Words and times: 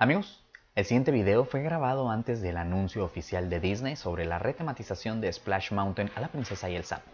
Amigos, 0.00 0.44
el 0.76 0.84
siguiente 0.84 1.10
video 1.10 1.44
fue 1.44 1.60
grabado 1.60 2.08
antes 2.08 2.40
del 2.40 2.56
anuncio 2.56 3.04
oficial 3.04 3.50
de 3.50 3.58
Disney 3.58 3.96
sobre 3.96 4.26
la 4.26 4.38
retematización 4.38 5.20
de 5.20 5.32
Splash 5.32 5.72
Mountain 5.72 6.12
a 6.14 6.20
la 6.20 6.28
princesa 6.28 6.70
y 6.70 6.76
el 6.76 6.84
sapo. 6.84 7.10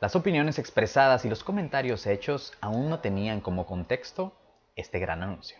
Las 0.00 0.14
opiniones 0.14 0.60
expresadas 0.60 1.24
y 1.24 1.28
los 1.28 1.42
comentarios 1.42 2.06
hechos 2.06 2.52
aún 2.60 2.88
no 2.88 3.00
tenían 3.00 3.40
como 3.40 3.66
contexto 3.66 4.32
este 4.76 5.00
gran 5.00 5.24
anuncio. 5.24 5.56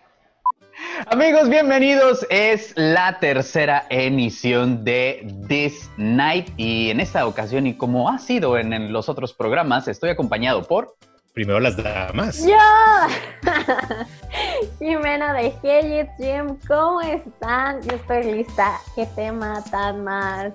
Amigos, 1.06 1.48
bienvenidos. 1.48 2.24
Es 2.30 2.72
la 2.76 3.18
tercera 3.18 3.86
emisión 3.90 4.84
de 4.84 5.26
This 5.48 5.90
Night 5.96 6.50
y 6.56 6.90
en 6.90 7.00
esta 7.00 7.26
ocasión 7.26 7.66
y 7.66 7.74
como 7.74 8.08
ha 8.08 8.20
sido 8.20 8.56
en, 8.56 8.92
los 8.92 9.08
otros 9.08 9.34
programas, 9.34 9.88
estoy 9.88 10.10
acompañado 10.10 10.62
por... 10.62 10.94
Primero 11.32 11.60
las 11.60 11.76
damas. 11.76 12.44
¡Yo! 12.44 12.56
Jimena 14.80 15.32
de 15.32 15.54
Hey 15.62 16.08
Jim, 16.18 16.56
¿cómo 16.66 17.00
están? 17.02 17.80
Yo 17.82 17.94
estoy 17.94 18.24
lista. 18.24 18.80
¿Qué 18.96 19.06
tema 19.14 19.62
tan 19.70 20.02
más 20.02 20.52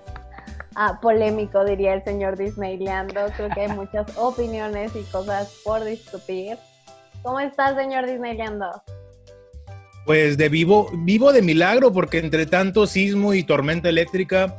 ah, 0.76 1.00
polémico 1.02 1.64
diría 1.64 1.94
el 1.94 2.04
señor 2.04 2.38
Disneyleando? 2.38 3.22
Creo 3.38 3.50
que 3.52 3.62
hay 3.62 3.68
muchas 3.76 4.18
opiniones 4.18 4.92
y 4.96 5.04
cosas 5.04 5.54
por 5.64 5.86
discutir. 5.86 6.58
¿Cómo 7.24 7.40
estás, 7.40 7.78
señor 7.78 8.06
Disneyleando? 8.06 8.70
Pues 10.06 10.38
de 10.38 10.50
vivo, 10.50 10.92
vivo 10.94 11.32
de 11.32 11.42
milagro, 11.42 11.94
porque 11.94 12.20
entre 12.20 12.46
tanto 12.46 12.86
sismo 12.86 13.34
y 13.34 13.44
tormenta 13.44 13.88
eléctrica 13.88 14.58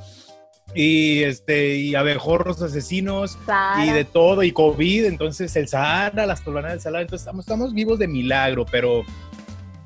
y 0.74 1.22
este 1.22 1.76
y 1.76 1.94
abejorros 1.94 2.60
asesinos 2.60 3.38
y 3.82 3.90
de 3.90 4.04
todo 4.04 4.42
y 4.42 4.52
COVID, 4.52 5.04
entonces 5.04 5.54
el 5.56 5.68
Sahara, 5.68 6.26
las 6.26 6.40
colonas 6.40 6.72
del 6.72 6.80
Sahara, 6.80 7.02
entonces 7.02 7.22
estamos, 7.22 7.44
estamos 7.44 7.72
vivos 7.72 7.98
de 7.98 8.08
milagro, 8.08 8.66
pero 8.70 9.02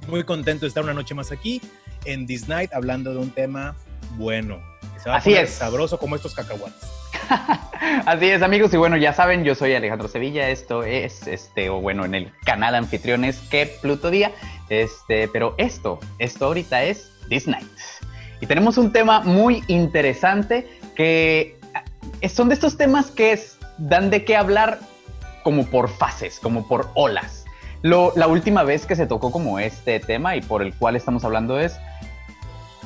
muy 0.08 0.24
contento 0.24 0.62
de 0.62 0.68
estar 0.68 0.82
una 0.82 0.94
noche 0.94 1.14
más 1.14 1.30
aquí 1.30 1.60
en 2.04 2.26
This 2.26 2.48
Night 2.48 2.72
hablando 2.72 3.12
de 3.12 3.18
un 3.18 3.30
tema 3.30 3.76
bueno. 4.16 4.60
Así 5.06 5.34
es. 5.34 5.50
Sabroso 5.50 5.98
como 5.98 6.16
estos 6.16 6.34
cacahuates. 6.34 6.88
Así 8.06 8.26
es, 8.26 8.42
amigos, 8.42 8.74
y 8.74 8.76
bueno, 8.76 8.96
ya 8.96 9.12
saben, 9.12 9.44
yo 9.44 9.54
soy 9.54 9.74
Alejandro 9.74 10.08
Sevilla, 10.08 10.50
esto 10.50 10.82
es, 10.82 11.26
este, 11.26 11.70
o 11.70 11.80
bueno, 11.80 12.04
en 12.04 12.14
el 12.14 12.32
canal 12.44 12.74
anfitriones 12.74 13.38
que 13.50 13.66
Pluto 13.80 14.10
Día, 14.10 14.32
este, 14.68 15.28
pero 15.28 15.54
esto, 15.56 15.98
esto 16.18 16.46
ahorita 16.46 16.82
es 16.82 17.10
This 17.28 17.46
Night. 17.46 17.66
Y 18.40 18.46
tenemos 18.46 18.78
un 18.78 18.92
tema 18.92 19.20
muy 19.20 19.62
interesante 19.68 20.68
que 20.94 21.58
eh, 22.20 22.28
son 22.28 22.48
de 22.48 22.54
estos 22.54 22.76
temas 22.76 23.10
que 23.10 23.38
dan 23.78 24.10
de 24.10 24.24
qué 24.24 24.36
hablar 24.36 24.80
como 25.42 25.66
por 25.66 25.88
fases, 25.88 26.38
como 26.40 26.66
por 26.66 26.90
olas. 26.94 27.44
La 27.82 28.26
última 28.26 28.62
vez 28.62 28.84
que 28.84 28.94
se 28.94 29.06
tocó 29.06 29.32
como 29.32 29.58
este 29.58 30.00
tema 30.00 30.36
y 30.36 30.42
por 30.42 30.62
el 30.62 30.74
cual 30.74 30.96
estamos 30.96 31.24
hablando 31.24 31.58
es 31.58 31.78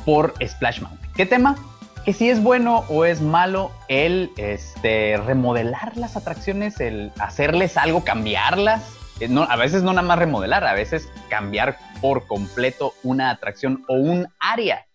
por 0.04 0.34
Splash 0.44 0.80
Mountain. 0.80 1.12
¿Qué 1.16 1.26
tema? 1.26 1.56
que 2.04 2.12
si 2.12 2.28
es 2.28 2.42
bueno 2.42 2.84
o 2.88 3.04
es 3.04 3.22
malo 3.22 3.72
el 3.88 4.30
este, 4.36 5.16
remodelar 5.16 5.96
las 5.96 6.16
atracciones, 6.16 6.78
el 6.80 7.12
hacerles 7.18 7.76
algo, 7.76 8.04
cambiarlas. 8.04 8.94
Eh, 9.20 9.34
a 9.48 9.56
veces 9.56 9.82
no 9.82 9.92
nada 9.92 10.06
más 10.06 10.18
remodelar, 10.18 10.66
a 10.66 10.74
veces 10.74 11.08
cambiar 11.30 11.78
por 12.00 12.26
completo 12.26 12.92
una 13.02 13.30
atracción 13.30 13.84
o 13.88 13.94
un 13.94 14.28
área. 14.38 14.86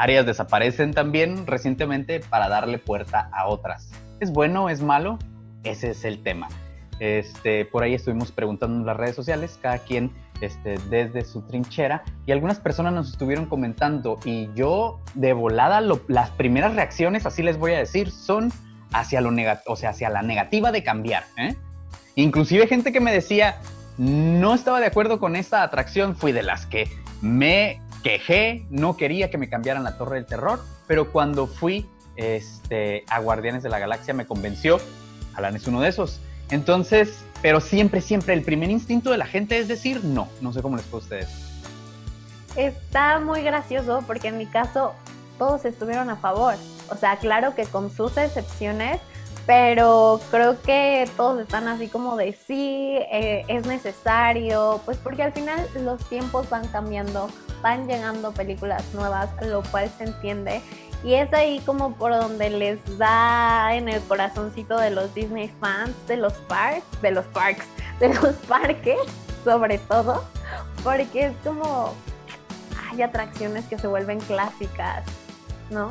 Áreas 0.00 0.24
desaparecen 0.24 0.94
también 0.94 1.46
recientemente 1.46 2.20
para 2.20 2.48
darle 2.48 2.78
puerta 2.78 3.28
a 3.34 3.46
otras. 3.46 3.90
¿Es 4.18 4.32
bueno 4.32 4.70
es 4.70 4.80
malo? 4.80 5.18
Ese 5.62 5.90
es 5.90 6.06
el 6.06 6.22
tema. 6.22 6.48
Este, 7.00 7.66
por 7.66 7.82
ahí 7.82 7.92
estuvimos 7.92 8.32
preguntando 8.32 8.78
en 8.78 8.86
las 8.86 8.96
redes 8.96 9.14
sociales, 9.14 9.58
cada 9.60 9.76
quien 9.76 10.10
este, 10.40 10.78
desde 10.88 11.26
su 11.26 11.42
trinchera, 11.42 12.02
y 12.24 12.32
algunas 12.32 12.60
personas 12.60 12.94
nos 12.94 13.10
estuvieron 13.10 13.44
comentando, 13.44 14.18
y 14.24 14.48
yo 14.54 15.00
de 15.12 15.34
volada, 15.34 15.82
las 16.08 16.30
primeras 16.30 16.74
reacciones, 16.74 17.26
así 17.26 17.42
les 17.42 17.58
voy 17.58 17.74
a 17.74 17.78
decir, 17.78 18.10
son 18.10 18.50
hacia, 18.94 19.20
lo 19.20 19.30
o 19.66 19.76
sea, 19.76 19.90
hacia 19.90 20.08
la 20.08 20.22
negativa 20.22 20.72
de 20.72 20.82
cambiar. 20.82 21.24
¿eh? 21.36 21.56
Inclusive 22.14 22.66
gente 22.68 22.90
que 22.90 23.00
me 23.00 23.12
decía, 23.12 23.58
no 23.98 24.54
estaba 24.54 24.80
de 24.80 24.86
acuerdo 24.86 25.20
con 25.20 25.36
esta 25.36 25.62
atracción, 25.62 26.16
fui 26.16 26.32
de 26.32 26.42
las 26.42 26.64
que 26.64 26.88
me 27.20 27.82
quejé, 28.02 28.66
no 28.70 28.96
quería 28.96 29.30
que 29.30 29.38
me 29.38 29.48
cambiaran 29.48 29.84
la 29.84 29.96
Torre 29.98 30.16
del 30.16 30.26
Terror, 30.26 30.60
pero 30.86 31.12
cuando 31.12 31.46
fui 31.46 31.88
este, 32.16 33.04
a 33.08 33.20
Guardianes 33.20 33.62
de 33.62 33.68
la 33.68 33.78
Galaxia 33.78 34.14
me 34.14 34.26
convenció, 34.26 34.80
Alan 35.34 35.56
es 35.56 35.66
uno 35.66 35.80
de 35.80 35.88
esos, 35.88 36.20
entonces, 36.50 37.24
pero 37.42 37.60
siempre, 37.60 38.00
siempre 38.00 38.34
el 38.34 38.42
primer 38.42 38.70
instinto 38.70 39.10
de 39.10 39.18
la 39.18 39.26
gente 39.26 39.58
es 39.58 39.68
decir 39.68 40.04
no. 40.04 40.28
No 40.40 40.52
sé 40.52 40.62
cómo 40.62 40.76
les 40.76 40.84
puedo 40.86 40.98
a 40.98 41.04
ustedes. 41.04 41.28
Está 42.56 43.20
muy 43.20 43.42
gracioso 43.42 44.02
porque 44.06 44.28
en 44.28 44.38
mi 44.38 44.46
caso 44.46 44.94
todos 45.38 45.64
estuvieron 45.64 46.10
a 46.10 46.16
favor. 46.16 46.54
O 46.90 46.96
sea, 46.96 47.16
claro 47.18 47.54
que 47.54 47.64
con 47.64 47.90
sus 47.90 48.16
excepciones, 48.16 49.00
pero 49.46 50.20
creo 50.30 50.60
que 50.62 51.08
todos 51.16 51.40
están 51.40 51.68
así 51.68 51.88
como 51.88 52.16
de 52.16 52.32
sí, 52.32 52.98
eh, 53.10 53.44
es 53.48 53.66
necesario, 53.66 54.80
pues 54.84 54.98
porque 54.98 55.22
al 55.22 55.32
final 55.32 55.66
los 55.80 56.04
tiempos 56.08 56.48
van 56.50 56.66
cambiando, 56.68 57.28
van 57.62 57.86
llegando 57.86 58.32
películas 58.32 58.84
nuevas, 58.94 59.30
lo 59.42 59.62
cual 59.64 59.90
se 59.98 60.04
entiende 60.04 60.62
y 61.02 61.14
es 61.14 61.32
ahí 61.32 61.60
como 61.60 61.94
por 61.94 62.12
donde 62.12 62.50
les 62.50 62.98
da 62.98 63.74
en 63.74 63.88
el 63.88 64.02
corazoncito 64.02 64.78
de 64.78 64.90
los 64.90 65.14
Disney 65.14 65.50
fans, 65.60 65.94
de 66.06 66.16
los 66.16 66.34
parks, 66.34 66.84
de 67.00 67.10
los 67.10 67.24
parks, 67.26 67.66
de 68.00 68.14
los 68.14 68.34
parques, 68.48 68.98
sobre 69.44 69.78
todo, 69.78 70.24
porque 70.84 71.26
es 71.26 71.32
como 71.42 71.94
hay 72.90 73.02
atracciones 73.02 73.64
que 73.66 73.78
se 73.78 73.86
vuelven 73.86 74.20
clásicas, 74.20 75.04
¿no? 75.70 75.90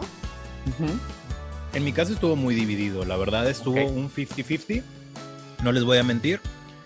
En 1.74 1.84
mi 1.84 1.94
caso 1.94 2.14
estuvo 2.14 2.36
muy 2.36 2.56
dividido, 2.56 3.06
la 3.06 3.16
verdad 3.16 3.48
estuvo 3.48 3.84
un 3.86 4.10
50-50, 4.10 4.84
no 5.64 5.72
les 5.72 5.84
voy 5.84 6.00
a 6.00 6.04
mentir 6.04 6.40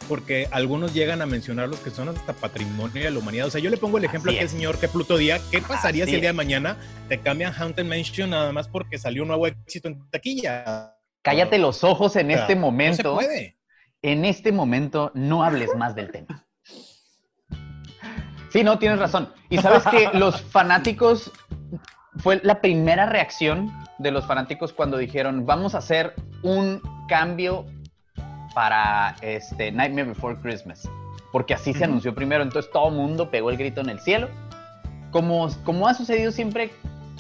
porque 0.10 0.48
algunos 0.52 0.94
llegan 0.94 1.22
a 1.22 1.26
mencionar 1.26 1.70
los 1.70 1.80
que 1.80 1.90
son 1.90 2.10
hasta 2.10 2.34
patrimonio 2.34 3.04
de 3.04 3.10
la 3.10 3.20
humanidad. 3.20 3.48
O 3.48 3.52
sea, 3.52 3.62
yo 3.62 3.70
le 3.70 3.78
pongo 3.78 3.98
el 3.98 4.04
ejemplo 4.04 4.32
a 4.32 4.36
aquel 4.36 4.50
señor 4.50 4.78
que 4.78 4.88
Pluto 4.90 5.18
Día, 5.18 5.40
¿qué 5.52 5.62
pasaría 5.62 6.06
si 6.06 6.16
el 6.16 6.22
día 6.22 6.30
de 6.30 6.34
mañana 6.34 6.78
te 7.08 7.20
cambian 7.20 7.54
Haunted 7.54 7.86
Mansion 7.86 8.32
nada 8.32 8.52
más 8.52 8.68
porque 8.68 8.98
salió 8.98 9.24
un 9.24 9.30
nuevo 9.30 9.48
éxito 9.48 9.88
en 9.88 10.10
taquilla? 10.10 10.98
Cállate 11.22 11.58
los 11.58 11.84
ojos 11.84 12.16
en 12.18 12.32
este 12.32 12.56
momento. 12.56 13.16
No 13.16 13.22
se 13.22 13.26
puede. 13.26 13.58
En 14.02 14.26
este 14.26 14.52
momento 14.52 15.12
no 15.14 15.44
hables 15.44 15.70
más 15.78 15.96
del 15.96 16.12
tema. 16.12 16.46
Sí, 18.50 18.64
no, 18.64 18.78
tienes 18.78 19.00
razón. 19.00 19.34
Y 19.50 19.58
sabes 19.60 19.84
que 19.84 20.10
los 20.18 20.42
fanáticos, 20.42 21.32
fue 22.18 22.40
la 22.44 22.62
primera 22.62 23.06
reacción 23.06 23.72
de 24.04 24.12
los 24.12 24.26
fanáticos 24.26 24.74
cuando 24.74 24.98
dijeron, 24.98 25.46
vamos 25.46 25.74
a 25.74 25.80
hacer 25.80 26.14
un 26.44 26.82
cambio 27.08 27.66
para 28.54 29.16
este 29.22 29.72
Nightmare 29.72 30.10
Before 30.10 30.36
Christmas, 30.42 30.88
porque 31.32 31.54
así 31.54 31.74
se 31.74 31.86
anunció 31.86 32.14
primero, 32.14 32.44
entonces 32.44 32.72
todo 32.72 32.90
el 32.90 32.96
mundo 32.96 33.32
pegó 33.32 33.50
el 33.50 33.58
grito 33.58 33.82
en 33.82 33.90
el 33.90 34.00
cielo. 34.00 34.30
Como, 35.12 35.48
como 35.64 35.88
ha 35.88 35.94
sucedido 35.94 36.32
siempre 36.32 36.72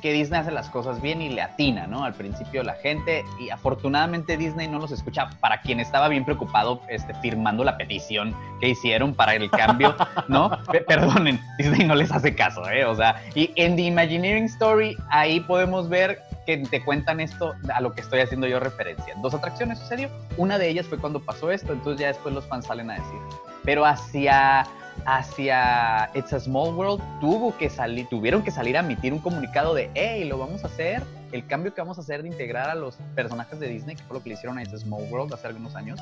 que 0.03 0.11
Disney 0.11 0.41
hace 0.41 0.51
las 0.51 0.69
cosas 0.69 1.01
bien 1.01 1.21
y 1.21 1.29
le 1.29 1.41
atina, 1.41 1.87
¿no? 1.87 2.03
Al 2.03 2.13
principio 2.13 2.61
la 2.61 2.73
gente, 2.73 3.23
y 3.39 3.49
afortunadamente 3.49 4.35
Disney 4.35 4.67
no 4.67 4.77
los 4.77 4.91
escucha, 4.91 5.29
para 5.39 5.61
quien 5.61 5.79
estaba 5.79 6.09
bien 6.09 6.25
preocupado 6.25 6.81
este, 6.89 7.13
firmando 7.15 7.63
la 7.63 7.77
petición 7.77 8.35
que 8.59 8.67
hicieron 8.67 9.13
para 9.13 9.33
el 9.35 9.49
cambio, 9.49 9.95
¿no? 10.27 10.51
perdonen, 10.87 11.39
Disney 11.57 11.87
no 11.87 11.95
les 11.95 12.11
hace 12.11 12.35
caso, 12.35 12.69
¿eh? 12.69 12.83
O 12.83 12.93
sea, 12.95 13.15
y 13.33 13.51
en 13.55 13.77
The 13.77 13.83
Imagineering 13.83 14.45
Story 14.45 14.97
ahí 15.09 15.39
podemos 15.39 15.87
ver 15.87 16.21
que 16.45 16.57
te 16.57 16.83
cuentan 16.83 17.19
esto 17.19 17.55
a 17.73 17.81
lo 17.81 17.93
que 17.93 18.01
estoy 18.01 18.19
haciendo 18.19 18.47
yo 18.47 18.59
referencia. 18.59 19.13
Dos 19.21 19.33
atracciones 19.33 19.79
sucedió, 19.79 20.09
una 20.37 20.57
de 20.57 20.69
ellas 20.69 20.85
fue 20.87 20.97
cuando 20.97 21.19
pasó 21.19 21.51
esto, 21.51 21.73
entonces 21.73 22.01
ya 22.01 22.07
después 22.07 22.33
los 22.33 22.45
fans 22.45 22.65
salen 22.65 22.89
a 22.91 22.95
decir. 22.95 23.19
Pero 23.63 23.85
hacia 23.85 24.67
hacia 25.05 26.09
It's 26.13 26.33
a 26.33 26.39
Small 26.39 26.73
World 26.75 27.01
tuvo 27.19 27.55
que 27.57 27.69
salir, 27.69 28.07
tuvieron 28.07 28.43
que 28.43 28.51
salir 28.51 28.77
a 28.77 28.81
emitir 28.81 29.13
un 29.13 29.19
comunicado 29.19 29.73
de, 29.73 29.89
hey, 29.95 30.23
lo 30.25 30.37
vamos 30.37 30.63
a 30.63 30.67
hacer, 30.67 31.03
el 31.31 31.45
cambio 31.45 31.73
que 31.73 31.81
vamos 31.81 31.97
a 31.97 32.01
hacer 32.01 32.21
de 32.21 32.29
integrar 32.29 32.69
a 32.69 32.75
los 32.75 32.97
personajes 33.15 33.59
de 33.59 33.67
Disney, 33.67 33.95
que 33.95 34.03
fue 34.03 34.17
lo 34.17 34.23
que 34.23 34.29
le 34.29 34.35
hicieron 34.35 34.57
a 34.57 34.63
It's 34.63 34.73
a 34.73 34.77
Small 34.77 35.03
World 35.09 35.33
hace 35.33 35.47
algunos 35.47 35.75
años. 35.75 35.99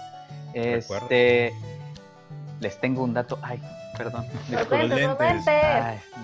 Este, 0.54 1.54
les 2.60 2.80
tengo 2.80 3.04
un 3.04 3.13
dato, 3.13 3.39
ay, 3.42 3.62
perdón. 3.98 4.25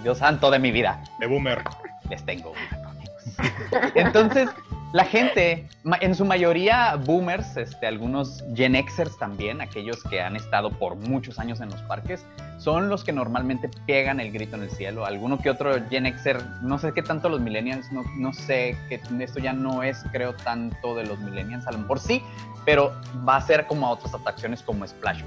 Dios 0.04 0.18
santo 0.18 0.52
de 0.52 0.60
mi 0.60 0.72
vida. 0.72 1.02
De 1.20 1.28
boomer. 1.28 1.64
Les 2.10 2.24
tengo 2.26 2.52
un 2.52 2.58
dato. 2.72 2.87
Entonces, 3.96 4.50
la 4.94 5.04
gente, 5.04 5.68
en 6.02 6.16
su 6.16 6.24
mayoría 6.24 6.96
boomers, 6.96 7.58
este, 7.58 7.88
algunos 7.88 8.44
Gen 8.56 8.76
Xers 8.76 9.18
también, 9.18 9.60
aquellos 9.60 10.02
que 10.04 10.22
han 10.22 10.36
estado 10.36 10.72
por 10.72 10.96
muchos 10.96 11.40
años 11.40 11.60
en 11.60 11.70
los 11.70 11.82
parques, 11.84 12.26
son 12.58 12.90
los 12.90 13.04
que 13.04 13.12
normalmente 13.12 13.70
pegan 13.86 14.20
el 14.20 14.32
grito 14.32 14.56
en 14.56 14.64
el 14.64 14.72
cielo. 14.72 15.06
Alguno 15.06 15.40
que 15.40 15.50
otro 15.50 15.74
Gen 15.90 16.06
Xer, 16.18 16.42
no 16.62 16.80
sé 16.80 16.94
qué 16.94 17.02
tanto 17.02 17.28
los 17.28 17.42
millennials, 17.42 17.92
no, 17.92 18.04
no 18.16 18.34
sé, 18.34 18.78
que 18.88 19.02
esto 19.20 19.40
ya 19.40 19.54
no 19.54 19.84
es, 19.84 20.04
creo, 20.12 20.34
tanto 20.34 20.96
de 20.96 21.06
los 21.06 21.20
millennials, 21.20 21.68
a 21.68 21.72
lo 21.72 21.80
mejor 21.80 22.00
sí, 22.00 22.24
pero 22.66 22.94
va 23.28 23.36
a 23.38 23.42
ser 23.42 23.68
como 23.68 23.88
a 23.88 23.92
otras 23.92 24.14
atracciones 24.14 24.62
como 24.62 24.88
Splash 24.88 25.24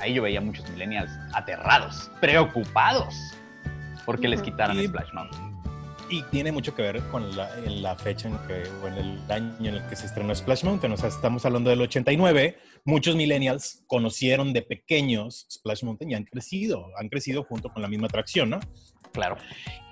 Ahí 0.00 0.14
yo 0.14 0.22
veía 0.22 0.40
muchos 0.40 0.68
millennials 0.70 1.10
aterrados, 1.32 2.10
preocupados 2.20 3.14
porque 4.04 4.28
les 4.28 4.42
quitaran 4.42 4.76
Splash 4.82 5.12
Mountain. 5.12 5.53
Y 6.10 6.22
tiene 6.24 6.52
mucho 6.52 6.74
que 6.74 6.82
ver 6.82 7.00
con 7.10 7.36
la, 7.36 7.50
la, 7.66 7.96
fecha 7.96 8.28
en 8.28 8.38
que, 8.46 8.68
o 8.82 8.88
en 8.88 8.94
el 8.94 9.30
año 9.30 9.70
en 9.70 9.74
el 9.76 9.86
que 9.88 9.96
se 9.96 10.06
estrenó 10.06 10.34
Splash 10.34 10.64
Mountain. 10.64 10.92
O 10.92 10.96
sea, 10.96 11.08
estamos 11.08 11.44
hablando 11.44 11.70
del 11.70 11.80
89. 11.80 12.58
Muchos 12.84 13.16
millennials 13.16 13.84
conocieron 13.86 14.52
de 14.52 14.62
pequeños 14.62 15.46
Splash 15.50 15.84
Mountain 15.84 16.10
y 16.10 16.14
han 16.14 16.24
crecido, 16.24 16.88
han 16.98 17.08
crecido 17.08 17.44
junto 17.44 17.72
con 17.72 17.82
la 17.82 17.88
misma 17.88 18.06
atracción, 18.06 18.50
¿no? 18.50 18.60
Claro. 19.12 19.36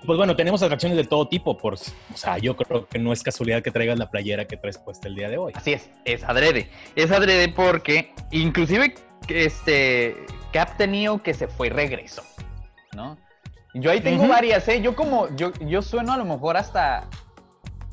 Pues 0.05 0.17
bueno, 0.17 0.35
tenemos 0.35 0.61
atracciones 0.61 0.97
de 0.97 1.05
todo 1.05 1.27
tipo. 1.27 1.57
Por, 1.57 1.75
o 1.75 2.17
sea, 2.17 2.37
yo 2.37 2.55
creo 2.57 2.87
que 2.87 2.99
no 2.99 3.13
es 3.13 3.23
casualidad 3.23 3.63
que 3.63 3.71
traigas 3.71 3.97
la 3.97 4.11
playera 4.11 4.45
que 4.45 4.57
traes 4.57 4.77
puesta 4.77 5.07
el 5.07 5.15
día 5.15 5.29
de 5.29 5.37
hoy. 5.37 5.53
Así 5.55 5.73
es, 5.73 5.89
es 6.03 6.23
adrede. 6.23 6.69
Es 6.95 7.09
adrede 7.09 7.47
porque 7.47 8.13
inclusive 8.31 8.95
este 9.29 10.25
Cap 10.51 10.77
tenido 10.77 11.23
que 11.23 11.33
se 11.33 11.47
fue 11.47 11.67
y 11.67 11.69
regresó, 11.71 12.21
¿no? 12.93 13.17
Yo 13.73 13.91
ahí 13.91 14.01
tengo 14.01 14.27
varias, 14.27 14.67
¿eh? 14.67 14.81
Yo 14.81 14.95
como, 14.95 15.35
yo, 15.35 15.51
yo 15.61 15.81
sueno 15.81 16.13
a 16.13 16.17
lo 16.17 16.25
mejor 16.25 16.57
hasta... 16.57 17.05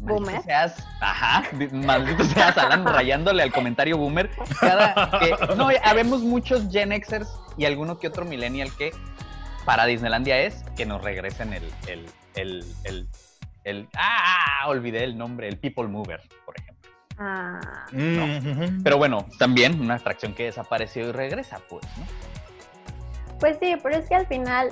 Boomer. 0.03 0.43
Seas, 0.43 0.87
ajá, 1.00 1.43
maldito 1.73 2.25
seas 2.25 2.56
Alan 2.56 2.87
rayándole 2.87 3.43
al 3.43 3.53
comentario 3.53 3.99
boomer. 3.99 4.31
Cada 4.59 5.11
que, 5.19 5.55
no, 5.56 5.69
habemos 5.85 6.23
muchos 6.23 6.71
Gen 6.71 6.91
Xers 6.91 7.29
y 7.59 7.67
alguno 7.67 7.99
que 7.99 8.09
otro 8.09 8.25
millennial 8.25 8.75
que 8.79 8.93
para 9.67 9.85
Disneylandia 9.85 10.38
es 10.41 10.65
que 10.75 10.87
nos 10.87 11.05
regresen 11.05 11.53
el, 11.53 11.65
el, 11.87 12.06
el, 12.35 12.65
el, 12.85 13.09
el 13.65 13.88
ah, 13.94 14.65
olvidé 14.69 15.05
el 15.05 15.19
nombre, 15.19 15.49
el 15.49 15.59
People 15.59 15.88
Mover, 15.88 16.23
por 16.47 16.55
ejemplo. 16.59 16.91
Ah. 17.19 17.61
Pero 18.83 18.97
bueno, 18.97 19.26
también 19.38 19.79
una 19.79 19.97
atracción 19.97 20.35
que 20.35 20.44
desapareció 20.44 21.11
y 21.11 21.12
regresa, 21.12 21.61
pues, 21.69 21.85
¿no? 21.99 22.06
Pues 23.38 23.59
sí, 23.61 23.76
pero 23.83 23.97
es 23.97 24.09
que 24.09 24.15
al 24.15 24.26
final 24.26 24.71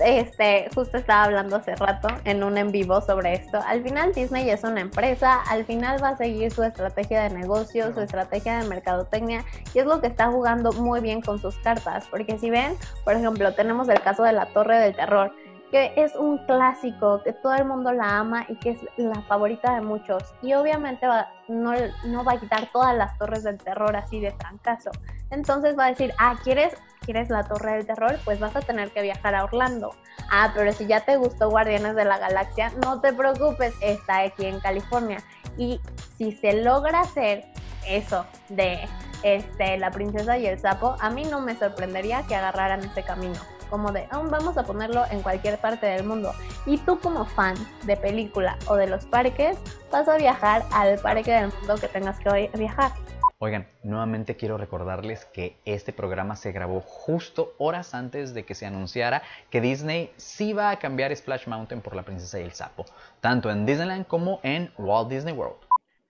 este, 0.00 0.68
justo 0.74 0.98
estaba 0.98 1.24
hablando 1.24 1.56
hace 1.56 1.74
rato 1.76 2.08
en 2.24 2.42
un 2.42 2.58
en 2.58 2.70
vivo 2.70 3.00
sobre 3.00 3.34
esto. 3.34 3.58
Al 3.66 3.82
final 3.82 4.12
Disney 4.12 4.48
es 4.50 4.64
una 4.64 4.80
empresa, 4.80 5.42
al 5.42 5.64
final 5.64 6.02
va 6.02 6.10
a 6.10 6.16
seguir 6.16 6.52
su 6.52 6.62
estrategia 6.62 7.22
de 7.22 7.30
negocio, 7.30 7.92
su 7.92 8.00
estrategia 8.00 8.58
de 8.58 8.68
mercadotecnia 8.68 9.44
y 9.74 9.78
es 9.78 9.86
lo 9.86 10.00
que 10.00 10.06
está 10.06 10.30
jugando 10.30 10.72
muy 10.72 11.00
bien 11.00 11.20
con 11.20 11.38
sus 11.38 11.56
cartas, 11.58 12.06
porque 12.10 12.38
si 12.38 12.50
ven, 12.50 12.76
por 13.04 13.14
ejemplo, 13.14 13.52
tenemos 13.54 13.88
el 13.88 14.00
caso 14.00 14.22
de 14.22 14.32
la 14.32 14.46
Torre 14.46 14.78
del 14.78 14.94
Terror 14.94 15.32
que 15.70 15.92
es 15.96 16.14
un 16.16 16.38
clásico, 16.46 17.22
que 17.22 17.32
todo 17.32 17.54
el 17.54 17.64
mundo 17.64 17.92
la 17.92 18.18
ama 18.18 18.46
y 18.48 18.56
que 18.56 18.70
es 18.70 18.78
la 18.96 19.20
favorita 19.22 19.74
de 19.74 19.82
muchos. 19.82 20.22
Y 20.42 20.54
obviamente 20.54 21.06
va, 21.06 21.30
no, 21.48 21.72
no, 22.06 22.24
va 22.24 22.32
a 22.32 22.40
quitar 22.40 22.68
todas 22.72 22.96
las 22.96 23.16
torres 23.18 23.42
del 23.42 23.58
terror 23.58 23.94
así 23.94 24.20
de 24.20 24.32
trancazo. 24.32 24.90
Entonces 25.30 25.78
va 25.78 25.86
a 25.86 25.90
decir, 25.90 26.12
ah, 26.18 26.36
¿quieres, 26.42 26.74
¿quieres 27.08 27.30
la 27.30 27.44
torre 27.44 27.72
del 27.72 27.86
terror? 27.86 28.18
Pues 28.26 28.38
vas 28.38 28.54
a 28.54 28.60
tener 28.60 28.90
que 28.90 29.00
viajar 29.00 29.34
a 29.34 29.44
Orlando. 29.44 29.92
Ah, 30.30 30.52
pero 30.54 30.74
si 30.74 30.86
ya 30.86 31.06
te 31.06 31.16
gustó 31.16 31.48
Guardianes 31.48 31.96
de 31.96 32.04
la 32.04 32.18
Galaxia, 32.18 32.70
no 32.84 33.00
te 33.00 33.14
preocupes, 33.14 33.72
está 33.80 34.20
aquí 34.20 34.44
en 34.44 34.60
California. 34.60 35.24
Y 35.56 35.80
si 36.18 36.32
se 36.32 36.62
logra 36.62 37.00
hacer 37.00 37.46
eso 37.88 38.26
de 38.50 38.86
este, 39.22 39.78
la 39.78 39.90
princesa 39.90 40.36
y 40.36 40.46
el 40.46 40.58
sapo, 40.58 40.96
a 41.00 41.08
mí 41.08 41.24
no 41.24 41.40
me 41.40 41.56
sorprendería 41.56 42.24
que 42.28 42.36
agarraran 42.36 42.84
ese 42.84 43.02
camino 43.02 43.40
como 43.70 43.90
de, 43.92 44.06
oh, 44.12 44.24
vamos 44.24 44.56
a 44.58 44.64
ponerlo 44.64 45.04
en 45.10 45.22
cualquier 45.22 45.58
parte 45.58 45.86
del 45.86 46.04
mundo. 46.04 46.32
Y 46.66 46.76
tú 46.78 46.98
como 47.00 47.24
fan 47.24 47.54
de 47.84 47.96
película 47.96 48.58
o 48.66 48.76
de 48.76 48.86
los 48.86 49.06
parques, 49.06 49.56
vas 49.90 50.08
a 50.08 50.16
viajar 50.16 50.64
al 50.72 50.98
parque 50.98 51.32
del 51.32 51.52
mundo 51.52 51.76
que 51.76 51.88
tengas 51.88 52.18
que 52.18 52.50
viajar. 52.54 52.92
Oigan, 53.40 53.68
nuevamente 53.84 54.34
quiero 54.34 54.58
recordarles 54.58 55.24
que 55.26 55.56
este 55.64 55.92
programa 55.92 56.34
se 56.34 56.50
grabó 56.50 56.80
justo 56.80 57.54
horas 57.58 57.94
antes 57.94 58.34
de 58.34 58.44
que 58.44 58.56
se 58.56 58.66
anunciara 58.66 59.22
que 59.48 59.60
Disney 59.60 60.10
sí 60.16 60.52
va 60.52 60.70
a 60.70 60.80
cambiar 60.80 61.14
Splash 61.14 61.46
Mountain 61.46 61.80
por 61.80 61.94
la 61.94 62.02
princesa 62.02 62.40
y 62.40 62.42
el 62.42 62.52
sapo, 62.52 62.84
tanto 63.20 63.48
en 63.48 63.64
Disneyland 63.64 64.08
como 64.08 64.40
en 64.42 64.72
Walt 64.76 65.08
Disney 65.08 65.34
World. 65.34 65.56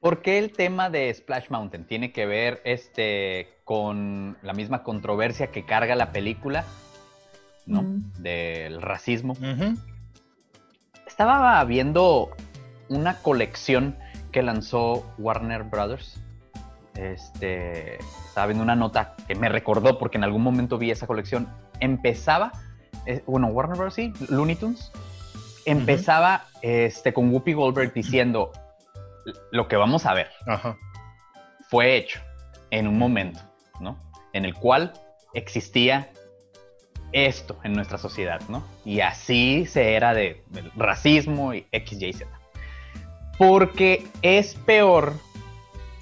¿Por 0.00 0.22
qué 0.22 0.38
el 0.38 0.52
tema 0.52 0.88
de 0.88 1.12
Splash 1.12 1.50
Mountain 1.50 1.84
tiene 1.84 2.12
que 2.12 2.24
ver 2.24 2.62
este, 2.64 3.48
con 3.64 4.38
la 4.40 4.54
misma 4.54 4.82
controversia 4.82 5.48
que 5.48 5.66
carga 5.66 5.96
la 5.96 6.12
película? 6.12 6.64
¿no? 7.66 7.84
Del 8.18 8.80
racismo. 8.80 9.36
Estaba 11.06 11.62
viendo 11.64 12.30
una 12.88 13.18
colección 13.18 13.96
que 14.32 14.42
lanzó 14.42 15.04
Warner 15.18 15.64
Brothers. 15.64 16.18
Este, 16.98 17.98
estaba 18.26 18.48
viendo 18.48 18.64
una 18.64 18.74
nota 18.74 19.14
que 19.28 19.36
me 19.36 19.48
recordó 19.48 19.98
porque 20.00 20.18
en 20.18 20.24
algún 20.24 20.42
momento 20.42 20.78
vi 20.78 20.90
esa 20.90 21.06
colección. 21.06 21.48
Empezaba, 21.78 22.50
eh, 23.06 23.22
bueno, 23.24 23.46
Warner 23.48 23.76
Brothers, 23.76 23.94
sí, 23.94 24.12
Looney 24.28 24.56
Tunes. 24.56 24.90
Empezaba 25.64 26.46
este, 26.60 27.12
con 27.12 27.32
Whoopi 27.32 27.52
Goldberg 27.52 27.92
diciendo 27.92 28.50
lo 29.52 29.68
que 29.68 29.76
vamos 29.76 30.06
a 30.06 30.14
ver. 30.14 30.28
Fue 31.70 31.96
hecho 31.96 32.20
en 32.70 32.88
un 32.88 32.98
momento, 32.98 33.40
¿no? 33.80 33.96
En 34.32 34.44
el 34.44 34.54
cual 34.54 34.92
existía 35.34 36.10
esto 37.12 37.58
en 37.62 37.74
nuestra 37.74 37.98
sociedad, 37.98 38.40
¿no? 38.48 38.64
Y 38.84 39.00
así 39.02 39.66
se 39.66 39.94
era 39.94 40.14
de, 40.14 40.42
racismo 40.74 41.54
y 41.54 41.64
X, 41.70 42.02
Y, 42.02 42.12
Z. 42.12 42.30
Porque 43.38 44.04
es 44.22 44.56
peor 44.56 45.12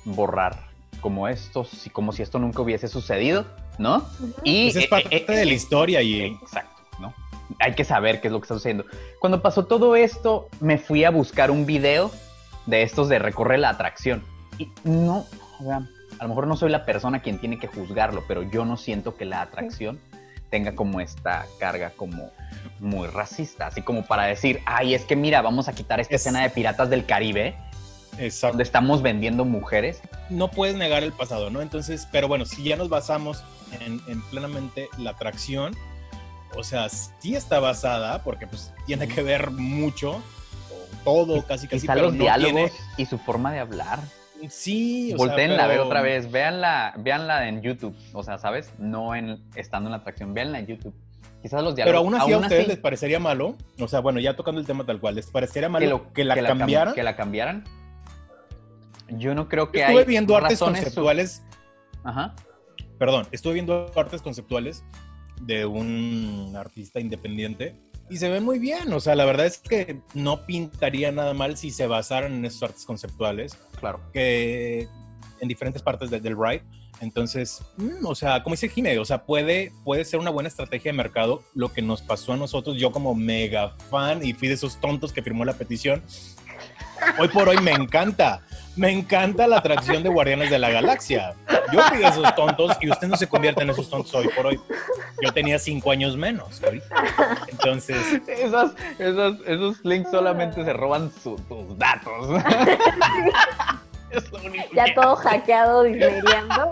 borrar 0.06 0.65
como 1.06 1.28
esto, 1.28 1.64
como 1.92 2.10
si 2.10 2.24
esto 2.24 2.40
nunca 2.40 2.62
hubiese 2.62 2.88
sucedido, 2.88 3.46
¿no? 3.78 4.04
Y 4.42 4.76
es 4.76 4.88
parte 4.88 5.24
eh, 5.32 5.36
de 5.36 5.44
la 5.44 5.52
historia 5.52 6.02
y... 6.02 6.20
Exacto, 6.20 6.82
¿no? 6.98 7.14
Hay 7.60 7.76
que 7.76 7.84
saber 7.84 8.20
qué 8.20 8.26
es 8.26 8.32
lo 8.32 8.40
que 8.40 8.46
está 8.46 8.54
sucediendo. 8.54 8.86
Cuando 9.20 9.40
pasó 9.40 9.66
todo 9.66 9.94
esto, 9.94 10.48
me 10.58 10.78
fui 10.78 11.04
a 11.04 11.10
buscar 11.10 11.52
un 11.52 11.64
video 11.64 12.10
de 12.66 12.82
estos 12.82 13.08
de 13.08 13.20
recorrer 13.20 13.60
la 13.60 13.68
atracción. 13.68 14.24
Y 14.58 14.68
no, 14.82 15.26
a 16.18 16.24
lo 16.24 16.28
mejor 16.28 16.48
no 16.48 16.56
soy 16.56 16.70
la 16.70 16.84
persona 16.84 17.22
quien 17.22 17.38
tiene 17.38 17.60
que 17.60 17.68
juzgarlo, 17.68 18.24
pero 18.26 18.42
yo 18.42 18.64
no 18.64 18.76
siento 18.76 19.16
que 19.16 19.26
la 19.26 19.42
atracción 19.42 20.00
tenga 20.50 20.74
como 20.74 21.00
esta 21.00 21.46
carga 21.60 21.90
como 21.90 22.32
muy 22.80 23.06
racista, 23.06 23.68
así 23.68 23.80
como 23.80 24.06
para 24.06 24.24
decir, 24.24 24.60
ay, 24.66 24.96
es 24.96 25.04
que 25.04 25.14
mira, 25.14 25.40
vamos 25.40 25.68
a 25.68 25.72
quitar 25.72 26.00
esta 26.00 26.16
escena 26.16 26.42
de 26.42 26.50
Piratas 26.50 26.90
del 26.90 27.06
Caribe, 27.06 27.54
Exacto. 28.18 28.48
donde 28.48 28.64
estamos 28.64 29.02
vendiendo 29.02 29.44
mujeres. 29.44 30.00
No 30.30 30.50
puedes 30.50 30.76
negar 30.76 31.02
el 31.02 31.12
pasado, 31.12 31.50
¿no? 31.50 31.60
Entonces, 31.60 32.08
pero 32.10 32.28
bueno, 32.28 32.44
si 32.44 32.64
ya 32.64 32.76
nos 32.76 32.88
basamos 32.88 33.44
en, 33.80 34.00
plenamente 34.30 34.88
la 34.98 35.10
atracción, 35.10 35.74
o 36.56 36.64
sea, 36.64 36.88
sí 36.88 37.34
está 37.34 37.60
basada, 37.60 38.22
porque 38.22 38.46
pues 38.46 38.72
tiene 38.86 39.08
que 39.08 39.22
ver 39.22 39.50
mucho, 39.50 40.22
todo, 41.04 41.44
casi 41.44 41.68
casi. 41.68 41.86
pero 41.86 42.02
los 42.02 42.14
diálogos 42.14 42.72
y 42.96 43.06
su 43.06 43.18
forma 43.18 43.52
de 43.52 43.60
hablar. 43.60 44.00
Sí, 44.48 45.12
o 45.14 45.16
Volteenla 45.16 45.64
a 45.64 45.66
ver 45.66 45.80
otra 45.80 46.02
vez, 46.02 46.30
véanla, 46.30 46.92
véanla 46.98 47.48
en 47.48 47.62
YouTube, 47.62 47.96
o 48.12 48.22
sea, 48.22 48.38
¿sabes? 48.38 48.72
No 48.78 49.14
en 49.14 49.42
estando 49.54 49.88
en 49.88 49.92
la 49.92 49.98
atracción, 49.98 50.34
véanla 50.34 50.58
en 50.58 50.66
YouTube. 50.66 50.94
Quizás 51.42 51.62
los 51.62 51.74
diálogos. 51.74 52.02
Pero 52.02 52.16
aún 52.16 52.20
así 52.20 52.32
a 52.32 52.38
ustedes 52.38 52.68
les 52.68 52.78
parecería 52.78 53.18
malo, 53.18 53.56
o 53.78 53.88
sea, 53.88 54.00
bueno, 54.00 54.20
ya 54.20 54.36
tocando 54.36 54.60
el 54.60 54.66
tema 54.66 54.84
tal 54.84 55.00
cual, 55.00 55.14
¿les 55.14 55.26
parecería 55.26 55.68
malo 55.68 56.12
que, 56.12 56.24
la 56.24 56.34
cambiaran? 56.34 56.94
que 56.94 57.02
la 57.02 57.16
cambiaran. 57.16 57.64
Yo 59.08 59.34
no 59.34 59.48
creo 59.48 59.70
que 59.70 59.82
estuve 59.82 60.04
viendo 60.04 60.36
artes 60.36 60.58
conceptuales. 60.58 61.42
Ajá. 62.04 62.34
Perdón, 62.98 63.26
estuve 63.30 63.54
viendo 63.54 63.90
artes 63.94 64.22
conceptuales 64.22 64.84
de 65.42 65.66
un 65.66 66.54
artista 66.56 66.98
independiente 66.98 67.76
y 68.08 68.18
se 68.18 68.28
ve 68.28 68.40
muy 68.40 68.58
bien, 68.58 68.92
o 68.92 69.00
sea, 69.00 69.16
la 69.16 69.24
verdad 69.24 69.46
es 69.46 69.58
que 69.58 70.00
no 70.14 70.46
pintaría 70.46 71.10
nada 71.10 71.34
mal 71.34 71.56
si 71.56 71.70
se 71.70 71.86
basaran 71.86 72.32
en 72.32 72.44
esos 72.44 72.62
artes 72.62 72.84
conceptuales. 72.84 73.58
Claro. 73.80 74.00
Que 74.12 74.88
en 75.40 75.48
diferentes 75.48 75.82
partes 75.82 76.10
del 76.10 76.36
ride. 76.38 76.62
Entonces, 77.00 77.62
mm, 77.76 78.06
o 78.06 78.14
sea, 78.14 78.42
como 78.42 78.54
dice 78.54 78.68
Jimé, 78.68 78.98
o 78.98 79.04
sea, 79.04 79.24
puede, 79.24 79.72
puede 79.84 80.04
ser 80.04 80.20
una 80.20 80.30
buena 80.30 80.48
estrategia 80.48 80.92
de 80.92 80.96
mercado 80.96 81.42
lo 81.54 81.72
que 81.72 81.82
nos 81.82 82.00
pasó 82.00 82.32
a 82.32 82.36
nosotros. 82.36 82.76
Yo 82.78 82.92
como 82.92 83.14
mega 83.14 83.70
fan 83.90 84.24
y 84.24 84.32
fui 84.32 84.48
de 84.48 84.54
esos 84.54 84.80
tontos 84.80 85.12
que 85.12 85.22
firmó 85.22 85.44
la 85.44 85.54
petición. 85.54 86.02
Hoy 87.18 87.28
por 87.28 87.48
hoy 87.48 87.58
me 87.58 87.72
encanta. 87.72 88.46
Me 88.76 88.90
encanta 88.90 89.46
la 89.46 89.58
atracción 89.58 90.02
de 90.02 90.10
Guardianes 90.10 90.50
de 90.50 90.58
la 90.58 90.70
Galaxia. 90.70 91.34
Yo 91.72 91.80
fui 91.82 91.98
de 91.98 92.06
esos 92.06 92.34
tontos 92.34 92.76
y 92.80 92.90
usted 92.90 93.08
no 93.08 93.16
se 93.16 93.26
convierte 93.26 93.62
en 93.62 93.70
esos 93.70 93.88
tontos 93.88 94.14
hoy 94.14 94.28
por 94.28 94.46
hoy. 94.46 94.60
Yo 95.22 95.32
tenía 95.32 95.58
cinco 95.58 95.90
años 95.90 96.16
menos 96.16 96.60
Entonces. 97.48 98.20
Esos, 98.28 98.72
esos, 98.98 99.36
esos 99.46 99.84
links 99.84 100.10
solamente 100.10 100.62
se 100.62 100.72
roban 100.74 101.10
tus 101.22 101.78
datos. 101.78 102.42
ya 104.74 104.94
todo 104.94 105.16
hackeado, 105.16 105.82
disneyando. 105.82 106.70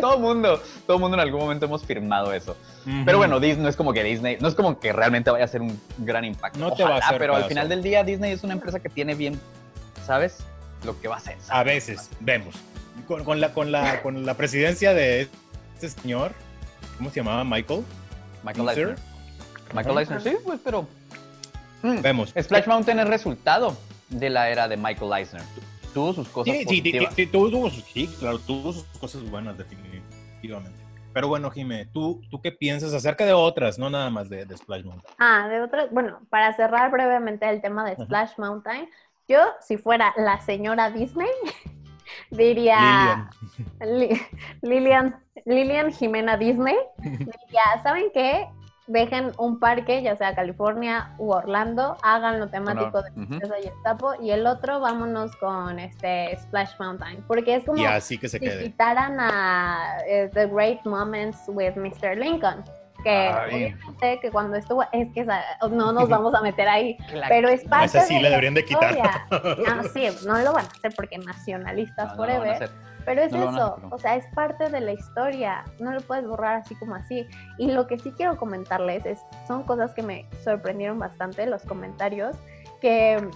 todo 0.00 0.18
mundo, 0.18 0.62
todo 0.86 0.98
mundo 0.98 1.16
en 1.16 1.20
algún 1.20 1.40
momento 1.40 1.66
hemos 1.66 1.84
firmado 1.84 2.32
eso. 2.32 2.56
Pero 3.04 3.18
bueno, 3.18 3.40
Disney 3.40 3.64
no 3.64 3.68
es 3.68 3.76
como 3.76 3.92
que 3.92 4.04
Disney, 4.04 4.38
no 4.40 4.48
es 4.48 4.54
como 4.54 4.78
que 4.78 4.92
realmente 4.92 5.30
vaya 5.30 5.44
a 5.44 5.48
ser 5.48 5.62
un 5.62 5.80
gran 5.98 6.24
impacto. 6.24 6.58
No 6.58 6.72
te 6.72 6.84
va 6.84 6.96
a 6.96 6.98
hacer 6.98 7.18
pero 7.18 7.34
al 7.34 7.44
final 7.44 7.68
del 7.68 7.82
día 7.82 8.04
Disney 8.04 8.32
es 8.32 8.44
una 8.44 8.54
empresa 8.54 8.80
que 8.80 8.88
tiene 8.88 9.14
bien, 9.14 9.38
¿sabes? 10.06 10.38
Lo 10.84 11.00
que 11.00 11.08
va 11.08 11.16
a 11.16 11.18
hacer. 11.18 11.36
A 11.48 11.62
veces, 11.62 12.10
vemos. 12.20 12.54
Con, 13.06 13.40
la, 13.40 13.52
con, 13.52 13.72
la, 13.72 14.02
con 14.02 14.24
la 14.24 14.34
presidencia 14.34 14.94
de 14.94 15.28
este 15.74 15.88
señor, 15.88 16.32
¿cómo 16.98 17.10
se 17.10 17.20
llamaba? 17.20 17.44
Michael. 17.44 17.84
Michael 18.44 18.68
Eisner. 18.68 18.98
Michael 19.74 19.98
Eisner, 19.98 20.20
sí, 20.20 20.36
pues, 20.44 20.60
pero. 20.62 20.86
Mm, 21.82 22.02
Vemos. 22.02 22.34
Splash 22.38 22.66
Mountain 22.66 23.00
es 23.00 23.08
resultado 23.08 23.76
de 24.08 24.30
la 24.30 24.50
era 24.50 24.68
de 24.68 24.76
Michael 24.76 25.12
Eisner. 25.16 25.42
Tuvo 25.94 26.12
sus 26.12 26.28
cosas 26.28 26.54
sí, 26.54 26.64
positivas. 26.64 27.14
Sí, 27.14 27.26
tuvo, 27.26 27.70
sí, 27.70 28.06
claro, 28.18 28.38
tuvo 28.38 28.72
sus 28.72 28.84
cosas 28.98 29.28
buenas, 29.28 29.56
definitivamente. 29.58 30.78
Pero 31.12 31.26
bueno, 31.26 31.50
Jimé, 31.50 31.86
¿tú, 31.86 32.22
¿tú 32.30 32.40
qué 32.40 32.52
piensas 32.52 32.94
acerca 32.94 33.24
de 33.26 33.32
otras, 33.32 33.78
no 33.78 33.90
nada 33.90 34.10
más 34.10 34.28
de, 34.28 34.46
Splash 34.56 34.84
Mountain? 34.84 35.14
Ah, 35.18 35.48
de 35.48 35.60
otras. 35.60 35.90
Bueno, 35.90 36.20
para 36.30 36.54
cerrar 36.54 36.90
brevemente 36.90 37.48
el 37.48 37.60
tema 37.60 37.84
de 37.84 37.96
Splash 37.96 38.32
Mountain, 38.38 38.88
yo, 39.30 39.38
si 39.60 39.78
fuera 39.78 40.12
la 40.16 40.40
señora 40.40 40.90
Disney, 40.90 41.30
diría 42.30 43.30
Lilian. 44.60 45.16
Lilian, 45.46 45.92
Jimena 45.92 46.36
Disney. 46.36 46.76
Diría, 46.98 47.62
¿saben 47.82 48.10
qué? 48.12 48.46
dejen 48.86 49.30
un 49.38 49.60
parque, 49.60 50.02
ya 50.02 50.16
sea 50.16 50.34
California 50.34 51.14
u 51.16 51.30
Orlando, 51.30 51.96
háganlo 52.02 52.48
temático 52.48 53.02
de 53.02 53.12
Princesa 53.12 53.54
y 53.60 53.66
el 53.68 54.24
y 54.24 54.30
el 54.32 54.46
otro 54.48 54.80
vámonos 54.80 55.36
con 55.36 55.78
este 55.78 56.36
Splash 56.36 56.72
Mountain, 56.80 57.22
porque 57.28 57.54
es 57.54 57.64
como 57.64 57.78
si 58.00 58.18
quitaran 58.18 59.20
a 59.20 59.98
eh, 60.08 60.28
The 60.34 60.46
Great 60.48 60.84
Moments 60.84 61.38
with 61.46 61.76
Mr. 61.76 62.16
Lincoln 62.16 62.64
que 63.02 63.30
obviamente 63.46 64.20
que 64.20 64.30
cuando 64.30 64.56
estuvo 64.56 64.82
es 64.92 65.08
que 65.12 65.24
no 65.24 65.92
nos 65.92 66.08
vamos 66.08 66.34
a 66.34 66.40
meter 66.40 66.68
ahí 66.68 66.96
pero 67.28 67.48
es 67.48 67.64
parte 67.64 67.98
esa 67.98 68.02
sí 68.02 68.20
la 68.20 68.30
deberían 68.30 68.54
de 68.54 68.64
quitar. 68.64 68.96
Ah, 69.00 69.82
sí 69.92 70.06
no 70.26 70.38
lo 70.38 70.52
van 70.52 70.66
a 70.66 70.68
hacer 70.68 70.92
porque 70.96 71.18
nacionalistas 71.18 72.14
forever 72.16 72.70
pero 73.04 73.22
es 73.22 73.32
eso, 73.32 73.80
o 73.90 73.98
sea, 73.98 74.16
es 74.16 74.26
parte 74.34 74.68
de 74.68 74.80
la 74.80 74.92
historia, 74.92 75.64
no 75.78 75.92
lo 75.92 76.00
puedes 76.00 76.26
borrar 76.26 76.56
así 76.56 76.74
como 76.76 76.94
así. 76.94 77.26
Y 77.58 77.70
lo 77.70 77.86
que 77.86 77.98
sí 77.98 78.12
quiero 78.12 78.36
comentarles 78.36 79.06
es, 79.06 79.20
son 79.46 79.62
cosas 79.62 79.94
que 79.94 80.02
me 80.02 80.26
sorprendieron 80.44 80.98
bastante, 80.98 81.46
los 81.46 81.62
comentarios, 81.62 82.36
que 82.80 83.28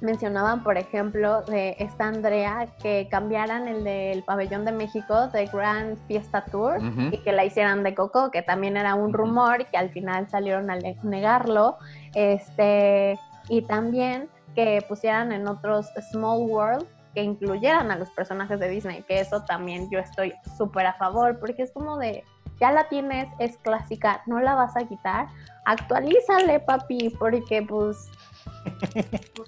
mencionaban, 0.00 0.62
por 0.62 0.76
ejemplo, 0.76 1.42
de 1.42 1.76
esta 1.78 2.06
Andrea, 2.06 2.68
que 2.82 3.08
cambiaran 3.10 3.68
el 3.68 3.84
del 3.84 4.22
pabellón 4.22 4.64
de 4.64 4.72
México 4.72 5.28
de 5.28 5.46
Grand 5.46 5.98
Fiesta 6.06 6.44
Tour 6.44 6.78
y 7.10 7.18
que 7.18 7.32
la 7.32 7.44
hicieran 7.44 7.82
de 7.82 7.94
Coco, 7.94 8.30
que 8.30 8.42
también 8.42 8.76
era 8.76 8.94
un 8.94 9.12
rumor, 9.12 9.66
que 9.66 9.76
al 9.76 9.90
final 9.90 10.28
salieron 10.28 10.70
a 10.70 10.76
negarlo, 11.02 11.78
este, 12.14 13.18
y 13.48 13.62
también 13.62 14.28
que 14.54 14.84
pusieran 14.88 15.32
en 15.32 15.48
otros 15.48 15.90
Small 16.12 16.42
World 16.42 16.86
que 17.14 17.22
incluyeran 17.22 17.90
a 17.90 17.96
los 17.96 18.10
personajes 18.10 18.58
de 18.58 18.68
Disney, 18.68 19.02
que 19.02 19.20
eso 19.20 19.42
también 19.44 19.88
yo 19.90 20.00
estoy 20.00 20.34
súper 20.58 20.86
a 20.86 20.94
favor, 20.94 21.38
porque 21.38 21.62
es 21.62 21.72
como 21.72 21.96
de, 21.96 22.24
ya 22.60 22.72
la 22.72 22.88
tienes, 22.88 23.28
es 23.38 23.56
clásica, 23.58 24.22
no 24.26 24.40
la 24.40 24.54
vas 24.54 24.76
a 24.76 24.84
quitar, 24.86 25.28
actualízale, 25.64 26.60
papi, 26.60 27.10
porque 27.18 27.62
pues 27.62 28.10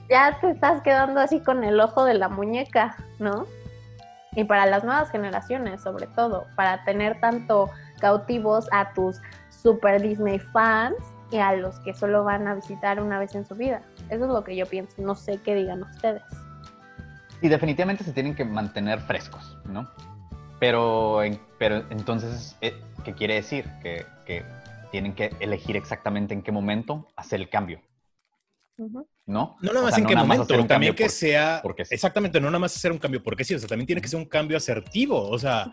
ya 0.08 0.38
te 0.40 0.50
estás 0.50 0.82
quedando 0.82 1.20
así 1.20 1.40
con 1.40 1.64
el 1.64 1.80
ojo 1.80 2.04
de 2.04 2.14
la 2.14 2.28
muñeca, 2.28 2.96
¿no? 3.18 3.46
Y 4.34 4.44
para 4.44 4.66
las 4.66 4.84
nuevas 4.84 5.10
generaciones, 5.10 5.82
sobre 5.82 6.06
todo, 6.08 6.46
para 6.56 6.84
tener 6.84 7.20
tanto 7.20 7.70
cautivos 8.00 8.68
a 8.72 8.92
tus 8.92 9.20
super 9.50 10.00
Disney 10.00 10.38
fans 10.38 10.96
y 11.30 11.38
a 11.38 11.54
los 11.54 11.78
que 11.80 11.94
solo 11.94 12.24
van 12.24 12.46
a 12.46 12.54
visitar 12.54 13.00
una 13.00 13.18
vez 13.18 13.34
en 13.34 13.46
su 13.46 13.54
vida. 13.54 13.80
Eso 14.10 14.24
es 14.26 14.30
lo 14.30 14.44
que 14.44 14.54
yo 14.54 14.66
pienso. 14.66 14.94
No 14.98 15.14
sé 15.14 15.38
qué 15.42 15.54
digan 15.54 15.82
ustedes. 15.82 16.22
Y 17.40 17.48
definitivamente 17.48 18.04
se 18.04 18.12
tienen 18.12 18.34
que 18.34 18.44
mantener 18.44 19.00
frescos, 19.00 19.58
¿no? 19.64 19.88
Pero, 20.58 21.20
pero 21.58 21.84
entonces, 21.90 22.56
eh, 22.60 22.80
¿qué 23.04 23.12
quiere 23.12 23.34
decir? 23.34 23.66
Que, 23.82 24.06
que 24.24 24.44
tienen 24.90 25.14
que 25.14 25.34
elegir 25.40 25.76
exactamente 25.76 26.32
en 26.32 26.42
qué 26.42 26.52
momento 26.52 27.08
hacer 27.16 27.40
el 27.40 27.48
cambio. 27.48 27.80
¿No? 28.78 29.56
No 29.60 29.72
nada 29.72 29.82
más 29.82 29.96
en 29.96 30.06
qué 30.06 30.14
momento, 30.14 30.66
también 30.66 30.94
que 30.94 31.08
sea. 31.08 31.62
exactamente, 31.90 32.40
no 32.40 32.48
nada 32.48 32.58
más 32.58 32.76
hacer 32.76 32.92
un 32.92 32.98
cambio 32.98 33.22
porque 33.22 33.42
sí, 33.42 33.54
o 33.54 33.58
sea, 33.58 33.68
también 33.68 33.86
tiene 33.86 34.02
que 34.02 34.08
ser 34.08 34.18
un 34.18 34.26
cambio 34.26 34.56
asertivo, 34.56 35.28
o 35.28 35.38
sea, 35.38 35.70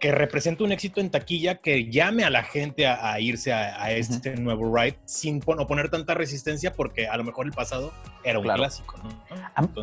que 0.00 0.12
represente 0.12 0.64
un 0.64 0.72
éxito 0.72 1.00
en 1.00 1.10
taquilla 1.10 1.56
que 1.56 1.90
llame 1.90 2.24
a 2.24 2.30
la 2.30 2.42
gente 2.42 2.86
a, 2.86 3.20
irse 3.20 3.52
a, 3.52 3.92
este 3.92 4.36
nuevo 4.36 4.74
ride 4.74 4.98
sin 5.04 5.40
poner 5.40 5.90
tanta 5.90 6.14
resistencia 6.14 6.72
porque 6.72 7.06
a 7.06 7.16
lo 7.16 7.24
mejor 7.24 7.46
el 7.46 7.52
pasado 7.52 7.92
era 8.24 8.38
un 8.38 8.44
clásico, 8.46 8.96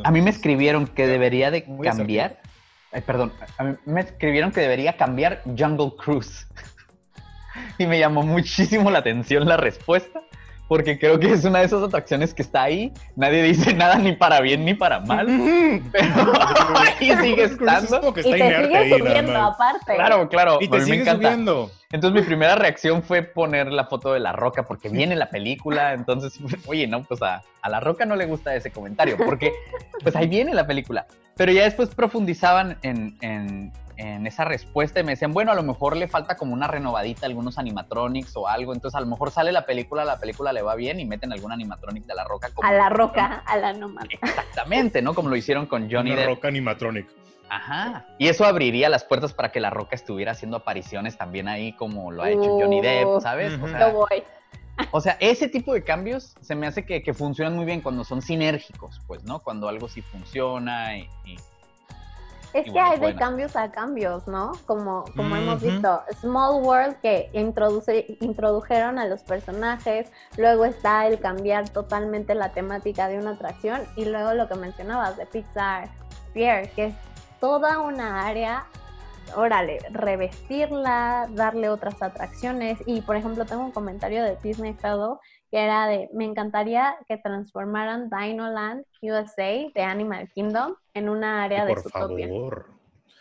a, 0.04 0.12
mí 0.12 0.22
me 0.22 0.32
escribieron 0.32 0.88
que 0.88 1.08
debería 1.08 1.52
de 1.52 1.64
cambiar. 1.84 2.42
Ay, 2.92 3.02
perdón, 3.02 3.32
a 3.58 3.64
mí 3.64 3.76
me 3.86 4.02
escribieron 4.02 4.52
que 4.52 4.62
debería 4.62 4.98
cambiar 4.98 5.44
Jungle 5.46 5.94
Cruise. 5.98 6.48
y 7.78 7.86
me 7.86 8.00
llamó 8.00 8.24
muchísimo 8.24 8.90
la 8.90 9.00
atención 9.00 9.46
la 9.46 9.58
respuesta 9.58 10.22
porque 10.68 10.98
creo 10.98 11.20
que 11.20 11.32
es 11.32 11.44
una 11.46 11.60
de 11.60 11.66
esas 11.66 11.84
atracciones 11.84 12.34
que 12.34 12.42
está 12.42 12.64
ahí, 12.64 12.92
nadie 13.16 13.44
dice 13.44 13.74
nada 13.76 13.98
ni 13.98 14.14
para 14.14 14.42
bien 14.42 14.66
ni 14.66 14.74
para 14.74 15.00
mal, 15.00 15.28
pero 15.92 16.34
ahí 17.00 17.16
sigue 17.22 17.44
estando. 17.44 18.10
y 18.10 18.14
te 18.14 18.24
sigue 18.24 18.98
subiendo 18.98 19.38
aparte. 19.38 19.96
Claro, 19.96 20.30
claro, 20.30 20.58
y 20.62 20.68
te 20.68 20.82
sigue 20.82 21.06
subiendo. 21.06 21.70
Entonces 21.92 22.22
mi 22.22 22.28
primera 22.28 22.56
reacción 22.56 23.04
fue 23.04 23.22
poner 23.24 23.72
la 23.72 23.86
foto 23.86 24.12
de 24.14 24.20
La 24.20 24.34
Roca 24.34 24.64
porque 24.64 24.90
viene 24.90 25.16
la 25.16 25.30
película, 25.30 25.94
entonces, 25.94 26.38
oye, 26.68 26.88
no, 26.88 27.04
pues 27.04 27.22
a, 27.22 27.42
La 27.70 27.80
Roca 27.80 28.06
no 28.06 28.16
le 28.16 28.26
gusta 28.26 28.56
ese 28.56 28.72
comentario 28.72 29.18
porque 29.18 29.54
pues 30.04 30.16
ahí 30.16 30.28
viene 30.28 30.54
la 30.54 30.68
película. 30.68 31.06
Pero 31.36 31.52
ya 31.52 31.64
después 31.64 31.94
profundizaban 31.94 32.78
en, 32.82 33.18
en 33.22 33.72
en 33.98 34.28
esa 34.28 34.46
respuesta 34.46 35.00
y 35.00 35.04
me 35.04 35.14
decían, 35.14 35.34
bueno, 35.34 35.52
a 35.52 35.56
lo 35.56 35.64
mejor 35.64 35.96
le 35.96 36.08
falta 36.08 36.36
como 36.36 36.54
una 36.54 36.68
renovadita, 36.68 37.26
algunos 37.26 37.58
animatronics 37.58 38.36
o 38.36 38.48
algo, 38.48 38.74
entonces 38.74 38.96
a 38.96 39.02
lo 39.02 39.08
mejor 39.08 39.32
sale 39.32 39.52
la 39.52 39.66
película, 39.66 40.06
la 40.06 40.20
película 40.20 40.52
le 40.54 40.62
va 40.62 40.76
bien 40.76 41.00
y 41.00 41.06
meten 41.06 41.32
algún 41.32 41.52
animatronic 41.52 42.06
de 42.06 42.16
la 42.16 42.24
roca. 42.24 42.50
a 42.62 42.74
la 42.74 42.90
roca, 42.90 43.44
a 43.46 43.58
la 43.58 43.74
nomás. 43.74 44.06
Exactamente, 44.10 45.02
¿no? 45.02 45.14
Como 45.14 45.30
lo 45.30 45.36
hicieron 45.36 45.66
con 45.66 45.90
Johnny 45.90 46.12
Una 46.12 46.26
roca 46.26 46.48
animatronic. 46.48 47.08
Ajá. 47.50 48.06
Y 48.18 48.28
eso 48.28 48.44
abriría 48.44 48.90
las 48.90 49.04
puertas 49.04 49.34
para 49.34 49.52
que 49.52 49.60
la 49.60 49.70
roca 49.70 49.96
estuviera 49.96 50.32
haciendo 50.32 50.58
apariciones 50.58 51.18
también 51.18 51.48
ahí 51.48 51.74
como 51.74 52.12
lo 52.12 52.24
ha 52.24 52.32
hecho 52.32 52.60
Johnny 52.60 52.82
Depp, 52.82 53.08
uh, 53.08 53.22
¿sabes? 53.22 53.54
O 53.62 53.68
sea, 53.68 53.90
voy. 53.90 54.24
O 54.92 55.00
sea, 55.00 55.16
ese 55.20 55.48
tipo 55.48 55.74
de 55.74 55.84
cambios 55.84 56.36
se 56.42 56.54
me 56.56 56.68
hace 56.68 56.86
que, 56.86 57.02
que, 57.02 57.14
funcionan 57.14 57.56
muy 57.56 57.66
bien 57.66 57.82
cuando 57.82 58.04
son 58.04 58.22
sinérgicos, 58.22 59.00
pues, 59.08 59.24
¿no? 59.24 59.40
Cuando 59.40 59.70
algo 59.70 59.88
sí 59.88 60.02
funciona 60.02 60.98
y 60.98 61.08
es 62.56 62.72
que 62.72 62.80
hay 62.80 62.98
de 63.00 63.16
cambios 63.16 63.58
a 63.58 63.70
cambios, 63.70 64.28
¿no? 64.28 64.54
Como, 64.66 65.04
como 65.14 65.36
hemos 65.36 65.62
visto, 65.62 66.02
Small 66.22 66.64
World 66.64 66.96
que 67.02 67.30
introduce, 67.34 68.18
introdujeron 68.22 68.98
a 68.98 69.06
los 69.08 69.24
personajes, 69.24 70.10
luego 70.38 70.64
está 70.64 71.06
el 71.06 71.20
cambiar 71.20 71.68
totalmente 71.68 72.34
la 72.34 72.54
temática 72.54 73.10
de 73.10 73.20
una 73.20 73.32
atracción 73.32 73.82
y 73.98 74.06
luego 74.06 74.34
lo 74.34 74.48
que 74.48 74.56
mencionabas 74.56 75.18
de 75.18 75.26
Pixar 75.26 75.90
Pier, 76.34 76.70
que 76.72 76.86
es 76.86 76.96
toda 77.42 77.82
una 77.82 78.26
área, 78.26 78.68
órale, 79.36 79.80
revestirla, 79.92 81.28
darle 81.32 81.68
otras 81.68 82.02
atracciones. 82.02 82.80
Y 82.86 83.02
por 83.02 83.18
ejemplo 83.18 83.46
tengo 83.46 83.66
un 83.66 83.72
comentario 83.72 84.24
de 84.24 84.38
Disney 84.42 84.74
Fellow 84.76 85.20
que 85.56 85.64
era 85.64 85.88
de, 85.88 86.10
me 86.12 86.26
encantaría 86.26 86.98
que 87.08 87.16
transformaran 87.16 88.10
Dinoland 88.10 88.84
USA 89.02 89.72
de 89.74 89.82
Animal 89.84 90.30
Kingdom 90.36 90.76
en 90.94 91.08
una 91.08 91.46
área 91.46 91.64
de 91.64 91.74
Por 91.74 91.90
favor. 91.90 92.66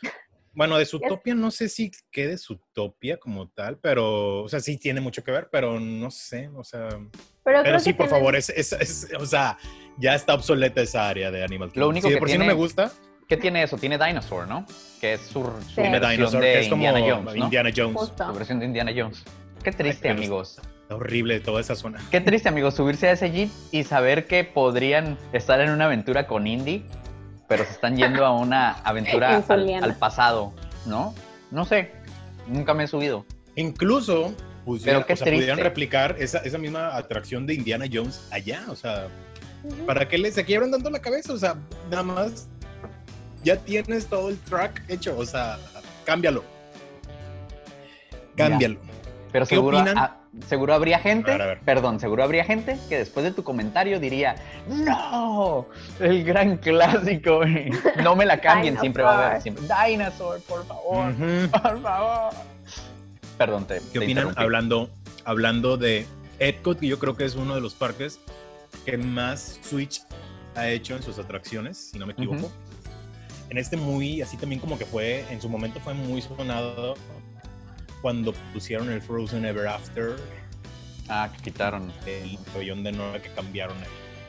Bueno, 0.57 0.77
de 0.77 0.87
Zootopia 0.87 1.35
no 1.35 1.51
sé 1.51 1.69
si 1.69 1.91
quede 2.13 2.39
Zootopia 2.39 3.19
como 3.19 3.49
tal, 3.49 3.79
pero, 3.79 4.43
o 4.43 4.49
sea, 4.49 4.61
sí 4.61 4.79
tiene 4.79 5.01
mucho 5.01 5.25
que 5.25 5.33
ver, 5.33 5.49
pero 5.51 5.81
no 5.81 6.13
sé, 6.13 6.49
o 6.55 6.63
sea... 6.63 6.89
Pero, 7.43 7.81
sí, 7.81 7.93
por 7.93 8.09
favor, 8.09 8.37
es, 8.37 8.51
es, 8.51 9.09
o 9.19 9.27
sea, 9.27 9.59
ya 9.99 10.15
está 10.15 10.35
obsoleta 10.35 10.81
esa 10.81 11.09
área 11.09 11.33
de 11.33 11.43
Animal 11.43 11.71
Kingdom. 11.71 11.87
Lo 11.87 11.89
único 11.89 12.09
que 12.09 12.19
por 12.19 12.31
si 12.31 12.39
no 12.39 12.45
me 12.45 12.53
gusta... 12.53 12.93
¿Qué 13.29 13.37
tiene 13.37 13.65
eso? 13.65 13.79
Tiene 13.79 13.99
Dinosaur, 13.99 14.47
¿no? 14.47 14.65
Que 15.01 15.15
es 15.15 15.23
su, 15.23 15.43
su 15.43 15.81
versión 15.81 16.41
de 16.41 16.65
Indiana 16.65 17.01
Jones, 17.01 17.37
Indiana 17.37 17.71
Jones. 17.77 18.13
Su 18.17 18.33
versión 18.33 18.59
de 18.61 18.67
Indiana 18.67 18.93
Jones. 18.97 19.25
Qué 19.63 19.73
triste, 19.73 20.09
amigos 20.09 20.61
horrible 20.89 21.41
toda 21.41 21.61
esa 21.61 21.75
zona. 21.75 22.01
Qué 22.11 22.21
triste, 22.21 22.49
amigos, 22.49 22.75
subirse 22.75 23.09
a 23.09 23.13
ese 23.13 23.31
jeep 23.31 23.51
y 23.71 23.85
saber 23.85 24.27
que 24.27 24.45
podrían 24.45 25.19
estar 25.33 25.61
en 25.61 25.71
una 25.71 25.87
aventura 25.87 26.27
con 26.27 26.47
Indy, 26.47 26.85
pero 27.49 27.65
se 27.65 27.73
están 27.73 27.97
yendo 27.97 28.25
a 28.25 28.33
una 28.33 28.73
aventura 28.85 29.43
al, 29.49 29.97
pasado, 29.97 30.53
¿no? 30.87 31.15
No 31.51 31.65
sé, 31.65 31.93
nunca 32.49 32.75
me 32.75 32.85
he 32.85 32.87
subido. 32.87 33.25
Incluso 33.57 34.35
pero 34.85 35.01
o 35.01 35.17
sea, 35.17 35.27
pudieran 35.27 35.59
replicar 35.59 36.17
esa, 36.19 36.39
esa, 36.39 36.57
misma 36.57 36.97
atracción 36.97 37.47
de 37.47 37.55
Indiana 37.55 37.85
Jones 37.93 38.27
allá, 38.31 38.65
o 38.69 38.77
sea, 38.77 39.09
¿para 39.87 40.09
qué 40.09 40.17
les 40.17 40.35
se 40.35 40.45
quiebran 40.45 40.71
dando 40.71 40.89
la 40.91 41.01
cabeza? 41.01 41.35
O 41.35 41.39
sea, 41.39 41.57
nada 41.91 42.03
más 42.03 42.49
ya 43.43 43.57
tienes 43.57 44.07
todo 44.07 44.31
el 44.31 44.39
track 44.39 44.83
hecho, 44.89 45.17
o 45.19 45.27
sea, 45.27 45.59
cámbialo. 46.05 46.43
Cámbialo. 48.37 48.79
Pero 49.35 49.47
seguro, 49.47 49.85
seguro 50.47 50.75
habría 50.75 51.01
gente, 51.01 51.37
perdón, 51.65 51.99
seguro 51.99 52.23
habría 52.23 52.45
gente 52.45 52.79
que 52.89 52.99
después 52.99 53.25
de 53.25 53.33
tu 53.33 53.43
comentario 53.43 53.99
diría, 53.99 54.37
no, 54.69 55.67
el 55.99 56.23
gran 56.23 56.59
clásico, 56.59 57.41
no 58.01 58.15
me 58.15 58.27
la 58.27 58.41
cambien, 58.41 58.79
siempre 58.79 59.03
va 59.03 59.11
a 59.11 59.27
haber, 59.31 59.43
siempre, 59.43 59.65
Dinosaur, 59.89 60.41
por 60.43 60.65
favor, 60.65 61.13
por 61.51 61.83
favor. 61.83 62.33
Perdón, 63.37 63.67
te. 63.67 63.81
¿Qué 63.93 63.99
opinan 63.99 64.35
hablando, 64.37 64.89
hablando 65.25 65.77
de 65.77 66.07
Epcot, 66.39 66.79
que 66.79 66.87
yo 66.87 67.01
creo 67.01 67.17
que 67.17 67.25
es 67.25 67.35
uno 67.35 67.57
de 67.57 67.61
los 67.61 67.75
parques 67.75 68.21
que 68.87 68.97
más 68.97 69.59
Switch 69.63 70.03
ha 70.55 70.69
hecho 70.69 70.95
en 70.95 71.03
sus 71.03 71.19
atracciones, 71.19 71.91
si 71.91 71.99
no 71.99 72.07
me 72.07 72.13
equivoco. 72.13 72.53
En 73.51 73.59
este 73.59 73.77
muy, 73.77 74.23
así 74.23 74.37
también 74.37 74.61
como 74.61 74.79
que 74.79 74.85
fue, 74.85 75.25
en 75.29 75.41
su 75.43 75.49
momento 75.49 75.81
fue 75.81 75.93
muy 75.93 76.23
sonado 76.23 76.95
cuando 78.05 78.35
pusieron 78.53 78.91
el 78.91 79.01
Frozen 79.01 79.47
Ever 79.47 79.67
After. 79.67 80.17
Ah, 81.09 81.31
que 81.35 81.45
quitaron. 81.45 81.91
El 82.05 82.37
pabellón 82.53 82.85
de 82.85 82.93
nuevo 82.93 83.15
que 83.15 83.31
cambiaron, 83.31 83.79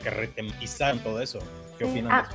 que 0.02 0.08
retematizaron 0.08 0.98
todo 1.00 1.20
eso. 1.20 1.40
¿Qué 1.76 1.84
opinan? 1.84 2.10
Ah, 2.10 2.26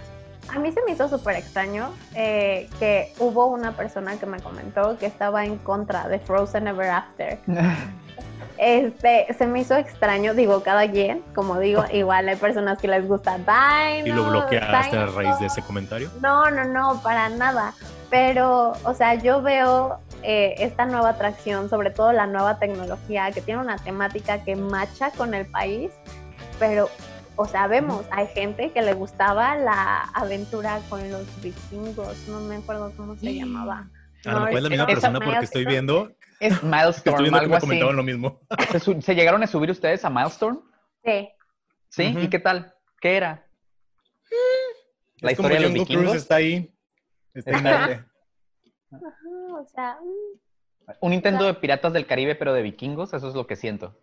a 0.50 0.60
mí 0.60 0.71
se 0.71 0.83
me 0.83 0.91
hizo 0.91 1.10
súper 1.10 1.38
extraño 1.38 1.95
eh, 2.13 2.69
que 2.77 3.12
hubo 3.17 3.48
una 3.48 3.71
persona 3.71 4.19
que 4.19 4.27
me 4.27 4.39
comentó 4.39 5.00
que 5.00 5.07
estaba 5.07 5.43
en 5.43 5.57
contra 5.57 6.07
de 6.07 6.19
Frozen 6.19 6.67
Ever 6.67 6.89
After. 6.91 7.39
Este, 8.57 9.25
se 9.36 9.48
me 9.48 9.62
hizo 9.62 9.75
extraño, 9.75 10.36
digo, 10.36 10.62
cada 10.62 10.88
quien, 10.91 11.24
como 11.33 11.57
digo, 11.57 11.83
igual 11.91 12.29
hay 12.29 12.36
personas 12.36 12.77
que 12.77 12.88
les 12.88 13.07
gusta 13.07 13.38
Dino. 13.38 14.05
¿Y 14.05 14.12
lo 14.12 14.29
bloqueaste 14.29 14.98
a 14.98 15.07
raíz 15.07 15.39
de 15.39 15.48
ese 15.48 15.63
comentario? 15.63 16.12
No, 16.21 16.51
no, 16.51 16.65
no, 16.65 17.01
para 17.01 17.29
nada. 17.29 17.74
Pero, 18.12 18.74
o 18.83 18.93
sea, 18.93 19.15
yo 19.15 19.41
veo 19.41 20.00
eh, 20.24 20.56
esta 20.60 20.86
nueva 20.86 21.10
atracción, 21.10 21.70
sobre 21.70 21.92
todo 21.92 22.12
la 22.12 22.28
nueva 22.28 22.60
tecnología, 22.60 23.32
que 23.32 23.42
tiene 23.42 23.62
una 23.62 23.78
temática 23.78 24.44
que 24.44 24.56
macha 24.56 25.12
con 25.12 25.34
el 25.34 25.46
país, 25.46 25.92
pero, 26.60 26.90
o 27.36 27.46
sea, 27.46 27.68
vemos, 27.68 28.06
hay 28.12 28.28
gente 28.28 28.72
que 28.72 28.82
le 28.82 28.94
gustaba 28.94 29.56
la 29.56 30.01
aventura 30.13 30.80
con 30.90 31.10
los 31.12 31.25
vikingos, 31.42 32.28
no 32.28 32.40
me 32.42 32.58
acuerdo 32.58 32.92
cómo 32.96 33.16
se 33.16 33.34
llamaba. 33.34 33.90
Ah, 34.25 34.34
no, 34.34 34.48
fue 34.48 34.62
la 34.62 34.70
misma 34.70 34.86
persona 34.86 35.20
porque 35.20 35.46
estoy 35.46 35.66
viendo 35.66 36.12
es 36.42 36.63
Milestone. 36.63 36.90
Estoy 36.98 37.30
viendo 37.30 37.40
que 37.40 37.60
comentaban 37.60 37.96
lo 37.96 38.04
mismo. 38.04 38.42
¿Se, 39.01 39.16
llegaron 39.16 39.44
a 39.44 39.48
subir 39.48 39.70
ustedes 39.70 40.04
a 40.04 40.10
Milestone? 40.10 40.58
Sí. 41.04 41.30
¿Sí? 41.90 42.16
¿Y 42.20 42.30
qué 42.30 42.40
tal? 42.40 42.74
¿Qué 43.00 43.16
era? 43.16 43.48
La 45.20 45.34
historia 45.34 45.58
de 45.58 45.63
los 45.66 45.74
vikingos. 45.74 46.16
está 46.16 46.36
ahí. 46.36 46.74
Está 47.36 47.58
Ajá, 47.58 48.08
o 49.62 49.65
sea... 49.65 49.98
Mm. 50.01 50.94
Un 51.00 51.13
intento 51.13 51.46
de 51.46 51.53
Piratas 51.53 51.94
del 51.94 52.06
Caribe, 52.06 52.36
pero 52.36 52.53
de 52.53 52.62
vikingos, 52.62 53.13
eso 53.13 53.30
es 53.30 53.36
lo 53.36 53.48
que 53.48 53.56
siento. 53.56 53.96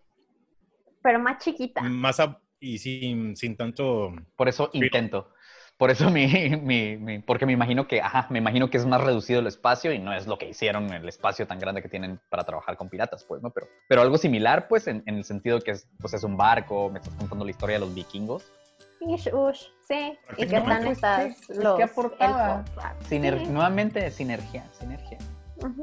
Pero 1.02 1.18
más 1.18 1.42
chiquita. 1.42 1.82
Más 1.82 2.22
y 2.60 2.78
sin, 2.78 3.36
sin 3.36 3.56
tanto... 3.56 4.14
Por 4.36 4.48
eso 4.48 4.70
intento. 4.72 5.32
Por 5.78 5.92
eso 5.92 6.10
mi, 6.10 6.26
mi, 6.56 7.20
porque 7.20 7.46
me 7.46 7.52
imagino 7.52 7.86
que, 7.86 8.02
ajá, 8.02 8.26
me 8.30 8.38
imagino 8.38 8.68
que 8.68 8.76
es 8.76 8.84
más 8.84 9.02
reducido 9.02 9.40
el 9.40 9.46
espacio 9.46 9.92
y 9.92 9.98
no 9.98 10.12
es 10.12 10.26
lo 10.26 10.36
que 10.36 10.48
hicieron 10.48 10.92
el 10.92 11.08
espacio 11.08 11.46
tan 11.46 11.58
grande 11.58 11.80
que 11.80 11.88
tienen 11.88 12.20
para 12.28 12.44
trabajar 12.44 12.76
con 12.76 12.90
piratas, 12.90 13.24
pues, 13.24 13.40
¿no? 13.42 13.50
Pero, 13.50 13.68
pero 13.88 14.02
algo 14.02 14.18
similar, 14.18 14.66
pues, 14.68 14.88
en, 14.88 15.02
el 15.06 15.24
sentido 15.24 15.60
que 15.60 15.70
es, 15.70 15.88
pues, 16.00 16.12
es 16.14 16.24
un 16.24 16.36
barco, 16.36 16.90
me 16.90 16.98
estás 16.98 17.14
contando 17.14 17.44
la 17.44 17.52
historia 17.52 17.76
de 17.76 17.80
los 17.80 17.94
vikingos. 17.94 18.52
Ish, 19.00 19.32
ush, 19.32 19.66
sí, 19.86 20.18
y 20.36 20.46
que 20.48 20.56
están 20.56 20.88
estas, 20.88 21.48
los 21.48 21.76
¿Qué 21.76 21.84
aportaba? 21.84 22.64
Nuevamente, 23.48 24.10
sinergia, 24.10 24.68
sinergia. 24.72 25.18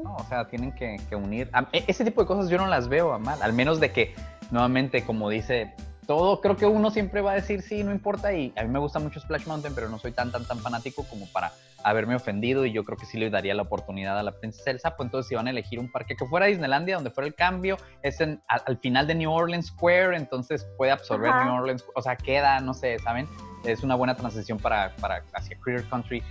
O 0.04 0.24
sea, 0.28 0.46
tienen 0.46 0.72
que, 0.72 1.00
que 1.08 1.16
unir. 1.16 1.50
E, 1.72 1.84
ese 1.86 2.04
tipo 2.04 2.20
de 2.20 2.26
cosas 2.26 2.48
yo 2.48 2.58
no 2.58 2.66
las 2.66 2.88
veo 2.88 3.12
a 3.12 3.18
mal, 3.18 3.42
al 3.42 3.52
menos 3.52 3.80
de 3.80 3.92
que, 3.92 4.14
nuevamente, 4.50 5.04
como 5.04 5.28
dice 5.28 5.74
todo, 6.06 6.40
creo 6.40 6.56
que 6.56 6.66
uno 6.66 6.90
siempre 6.90 7.20
va 7.20 7.32
a 7.32 7.34
decir 7.34 7.62
sí, 7.62 7.82
no 7.84 7.90
importa. 7.90 8.32
Y 8.32 8.52
a 8.56 8.62
mí 8.62 8.68
me 8.68 8.78
gusta 8.78 8.98
mucho 8.98 9.20
Splash 9.20 9.46
Mountain, 9.46 9.74
pero 9.74 9.88
no 9.88 9.98
soy 9.98 10.12
tan, 10.12 10.30
tan, 10.30 10.44
tan 10.46 10.58
fanático 10.58 11.04
como 11.04 11.26
para 11.26 11.52
haberme 11.82 12.14
ofendido. 12.14 12.64
Y 12.64 12.72
yo 12.72 12.84
creo 12.84 12.96
que 12.96 13.06
sí 13.06 13.18
le 13.18 13.28
daría 13.28 13.54
la 13.54 13.62
oportunidad 13.62 14.18
a 14.18 14.22
la 14.22 14.32
princesa 14.32 14.70
Elsa. 14.70 14.96
Pues 14.96 15.08
entonces, 15.08 15.28
si 15.28 15.34
van 15.34 15.48
a 15.48 15.50
elegir 15.50 15.78
un 15.78 15.90
parque 15.90 16.16
que 16.16 16.24
fuera 16.26 16.46
Disneylandia, 16.46 16.94
donde 16.94 17.10
fuera 17.10 17.26
el 17.26 17.34
cambio, 17.34 17.76
es 18.02 18.20
en, 18.20 18.40
al, 18.46 18.78
final 18.78 19.06
de 19.06 19.16
New 19.16 19.30
Orleans 19.30 19.66
Square, 19.66 20.16
entonces 20.16 20.66
puede 20.76 20.92
absorber 20.92 21.34
New 21.44 21.54
Orleans, 21.54 21.84
o 21.94 22.02
sea, 22.02 22.16
queda, 22.16 22.60
no 22.60 22.72
sé, 22.72 22.98
¿saben? 23.00 23.28
Es 23.64 23.82
una 23.82 23.96
buena 23.96 24.14
transición 24.14 24.58
para, 24.58 24.94
para 24.96 25.24
hacia 25.34 25.58
Critter 25.58 25.84
Country. 25.88 26.22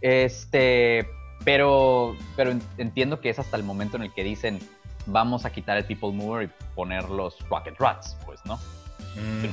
Este, 0.00 1.06
pero, 1.48 2.14
pero 2.36 2.52
entiendo 2.76 3.22
que 3.22 3.30
es 3.30 3.38
hasta 3.38 3.56
el 3.56 3.62
momento 3.62 3.96
en 3.96 4.02
el 4.02 4.12
que 4.12 4.22
dicen 4.22 4.60
vamos 5.06 5.46
a 5.46 5.50
quitar 5.50 5.78
el 5.78 5.86
People 5.86 6.12
Mover 6.12 6.50
y 6.50 6.74
poner 6.74 7.08
los 7.08 7.38
Rocket 7.48 7.74
Rats, 7.78 8.18
pues, 8.26 8.44
¿no? 8.44 8.60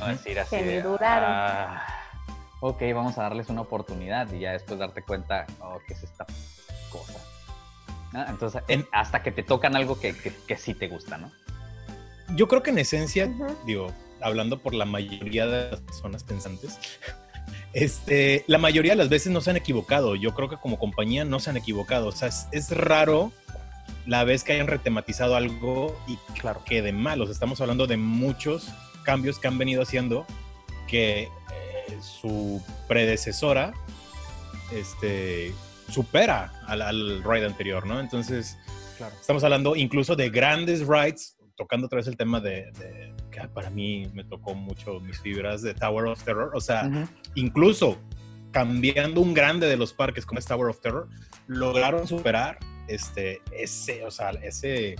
decir 0.06 0.38
así 0.38 0.56
de, 0.56 0.84
ah, 1.00 1.86
ok, 2.60 2.82
vamos 2.94 3.16
a 3.16 3.22
darles 3.22 3.48
una 3.48 3.62
oportunidad 3.62 4.30
y 4.30 4.40
ya 4.40 4.52
después 4.52 4.78
darte 4.78 5.00
cuenta, 5.04 5.46
oh, 5.60 5.78
¿qué 5.88 5.94
es 5.94 6.02
esta 6.02 6.26
cosa? 6.92 7.18
Entonces, 8.28 8.62
hasta 8.92 9.22
que 9.22 9.32
te 9.32 9.42
tocan 9.42 9.74
algo 9.74 9.98
que, 9.98 10.14
que, 10.14 10.56
sí 10.58 10.74
te 10.74 10.88
gusta, 10.88 11.16
¿no? 11.16 11.32
Yo 12.34 12.46
creo 12.46 12.62
que 12.62 12.72
en 12.72 12.78
esencia, 12.78 13.30
digo, 13.64 13.90
hablando 14.20 14.58
por 14.58 14.74
la 14.74 14.84
mayoría 14.84 15.46
de 15.46 15.70
las 15.70 15.80
personas 15.80 16.24
pensantes, 16.24 16.78
este, 17.72 18.44
la 18.46 18.58
mayoría 18.58 18.92
de 18.92 18.96
las 18.96 19.08
veces 19.08 19.32
no 19.32 19.40
se 19.40 19.50
han 19.50 19.56
equivocado. 19.56 20.16
Yo 20.16 20.34
creo 20.34 20.48
que 20.48 20.56
como 20.56 20.78
compañía 20.78 21.24
no 21.24 21.40
se 21.40 21.50
han 21.50 21.56
equivocado. 21.56 22.08
O 22.08 22.12
sea, 22.12 22.28
es, 22.28 22.70
raro 22.70 23.32
la 24.06 24.24
vez 24.24 24.44
que 24.44 24.52
hayan 24.52 24.66
retematizado 24.66 25.36
algo 25.36 25.98
y 26.06 26.16
claro. 26.38 26.62
quede 26.64 26.92
mal. 26.92 27.20
O 27.20 27.26
sea, 27.26 27.32
estamos 27.32 27.60
hablando 27.60 27.86
de 27.86 27.96
muchos 27.96 28.68
cambios 29.02 29.38
que 29.38 29.48
han 29.48 29.58
venido 29.58 29.82
haciendo 29.82 30.26
que 30.88 31.24
eh, 31.24 31.28
su 32.00 32.62
predecesora 32.88 33.74
este, 34.72 35.52
supera 35.90 36.52
al, 36.66 36.82
al, 36.82 37.22
ride 37.22 37.46
anterior, 37.46 37.86
¿no? 37.86 38.00
Entonces, 38.00 38.56
estamos 39.20 39.44
hablando 39.44 39.76
incluso 39.76 40.16
de 40.16 40.30
grandes 40.30 40.86
rides, 40.86 41.36
tocando 41.56 41.86
otra 41.86 41.96
vez 41.96 42.06
el 42.06 42.16
tema 42.16 42.40
de, 42.40 42.72
que 43.42 43.48
para 43.48 43.70
mí 43.70 44.10
me 44.14 44.24
tocó 44.24 44.54
mucho 44.54 45.00
mis 45.00 45.20
fibras 45.20 45.62
de 45.62 45.74
Tower 45.74 46.06
of 46.06 46.22
Terror, 46.22 46.50
o 46.54 46.60
sea, 46.60 47.08
incluso 47.34 47.98
cambiando 48.50 49.20
un 49.20 49.34
grande 49.34 49.66
de 49.66 49.76
los 49.76 49.92
parques 49.92 50.24
como 50.24 50.38
es 50.38 50.46
Tower 50.46 50.70
of 50.70 50.80
Terror, 50.80 51.08
lograron 51.46 52.06
superar 52.06 52.58
este, 52.88 53.40
ese, 53.52 54.04
o 54.04 54.10
sea, 54.10 54.30
ese, 54.30 54.96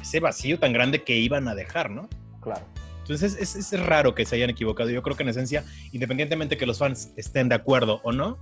ese 0.00 0.20
vacío 0.20 0.58
tan 0.58 0.72
grande 0.72 1.02
que 1.02 1.16
iban 1.16 1.48
a 1.48 1.54
dejar, 1.54 1.90
¿no? 1.90 2.08
Claro. 2.40 2.66
Entonces 3.00 3.56
es, 3.56 3.80
raro 3.80 4.14
que 4.14 4.24
se 4.24 4.36
hayan 4.36 4.50
equivocado. 4.50 4.90
Yo 4.90 5.02
creo 5.02 5.16
que 5.16 5.22
en 5.22 5.30
esencia, 5.30 5.64
independientemente 5.92 6.56
que 6.56 6.66
los 6.66 6.78
fans 6.78 7.12
estén 7.16 7.48
de 7.48 7.56
acuerdo 7.56 8.00
o 8.04 8.12
no, 8.12 8.38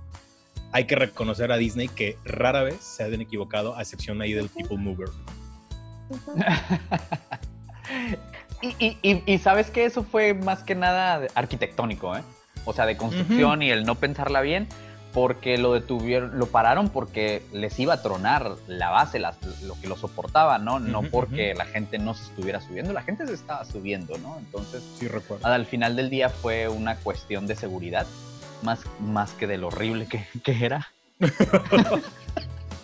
hay 0.71 0.85
que 0.85 0.95
reconocer 0.95 1.51
a 1.51 1.57
Disney 1.57 1.87
que 1.87 2.17
rara 2.23 2.63
vez 2.63 2.81
se 2.81 3.03
hayan 3.03 3.21
equivocado, 3.21 3.75
a 3.75 3.81
excepción 3.81 4.21
ahí 4.21 4.33
del 4.33 4.49
People 4.49 4.77
Mover. 4.77 5.09
y, 8.61 9.37
sabes 9.39 9.69
que 9.71 9.85
eso 9.85 10.03
fue 10.03 10.33
más 10.33 10.63
que 10.63 10.75
nada 10.75 11.27
arquitectónico, 11.35 12.15
¿eh? 12.15 12.21
O 12.65 12.73
sea, 12.73 12.85
de 12.85 12.95
construcción 12.95 13.63
y 13.63 13.71
el 13.71 13.85
no 13.85 13.95
pensarla 13.95 14.41
bien 14.41 14.67
porque 15.13 15.57
lo 15.57 15.73
detuvieron, 15.73 16.37
lo 16.39 16.47
pararon 16.47 16.89
porque 16.89 17.43
les 17.51 17.77
iba 17.79 17.95
a 17.95 18.01
tronar 18.01 18.55
la 18.67 18.89
base, 18.89 19.19
lo 19.19 19.75
que 19.81 19.87
lo 19.87 19.97
soportaba, 19.97 20.57
¿no? 20.57 20.79
No 20.79 21.01
porque 21.03 21.53
la 21.53 21.65
gente 21.65 21.97
no 21.97 22.13
se 22.13 22.23
estuviera 22.23 22.61
subiendo, 22.61 22.93
la 22.93 23.01
gente 23.01 23.27
se 23.27 23.33
estaba 23.33 23.65
subiendo, 23.65 24.17
¿no? 24.19 24.37
Entonces, 24.39 24.83
sí, 24.97 25.07
recuerdo. 25.07 25.47
al 25.47 25.65
final 25.65 25.95
del 25.95 26.09
día 26.09 26.29
fue 26.29 26.69
una 26.69 26.95
cuestión 26.95 27.47
de 27.47 27.55
seguridad, 27.55 28.07
más, 28.61 28.81
más 28.99 29.31
que 29.31 29.47
de 29.47 29.57
lo 29.57 29.67
horrible 29.67 30.07
que, 30.07 30.25
que 30.43 30.65
era. 30.65 30.91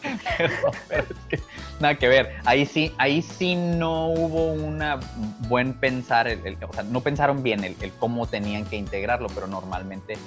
nada 1.80 1.96
que 1.96 2.08
ver. 2.08 2.36
Ahí 2.46 2.66
sí, 2.66 2.94
ahí 2.98 3.22
sí 3.22 3.56
no 3.56 4.10
hubo 4.10 4.52
una 4.54 5.00
buen 5.48 5.74
pensar, 5.74 6.28
o 6.68 6.74
sea, 6.74 6.84
no 6.84 7.02
pensaron 7.02 7.44
bien 7.44 7.64
el, 7.64 7.76
el 7.82 7.92
cómo 7.94 8.28
tenían 8.28 8.66
que 8.66 8.76
integrarlo, 8.76 9.28
pero 9.30 9.48
normalmente 9.48 10.18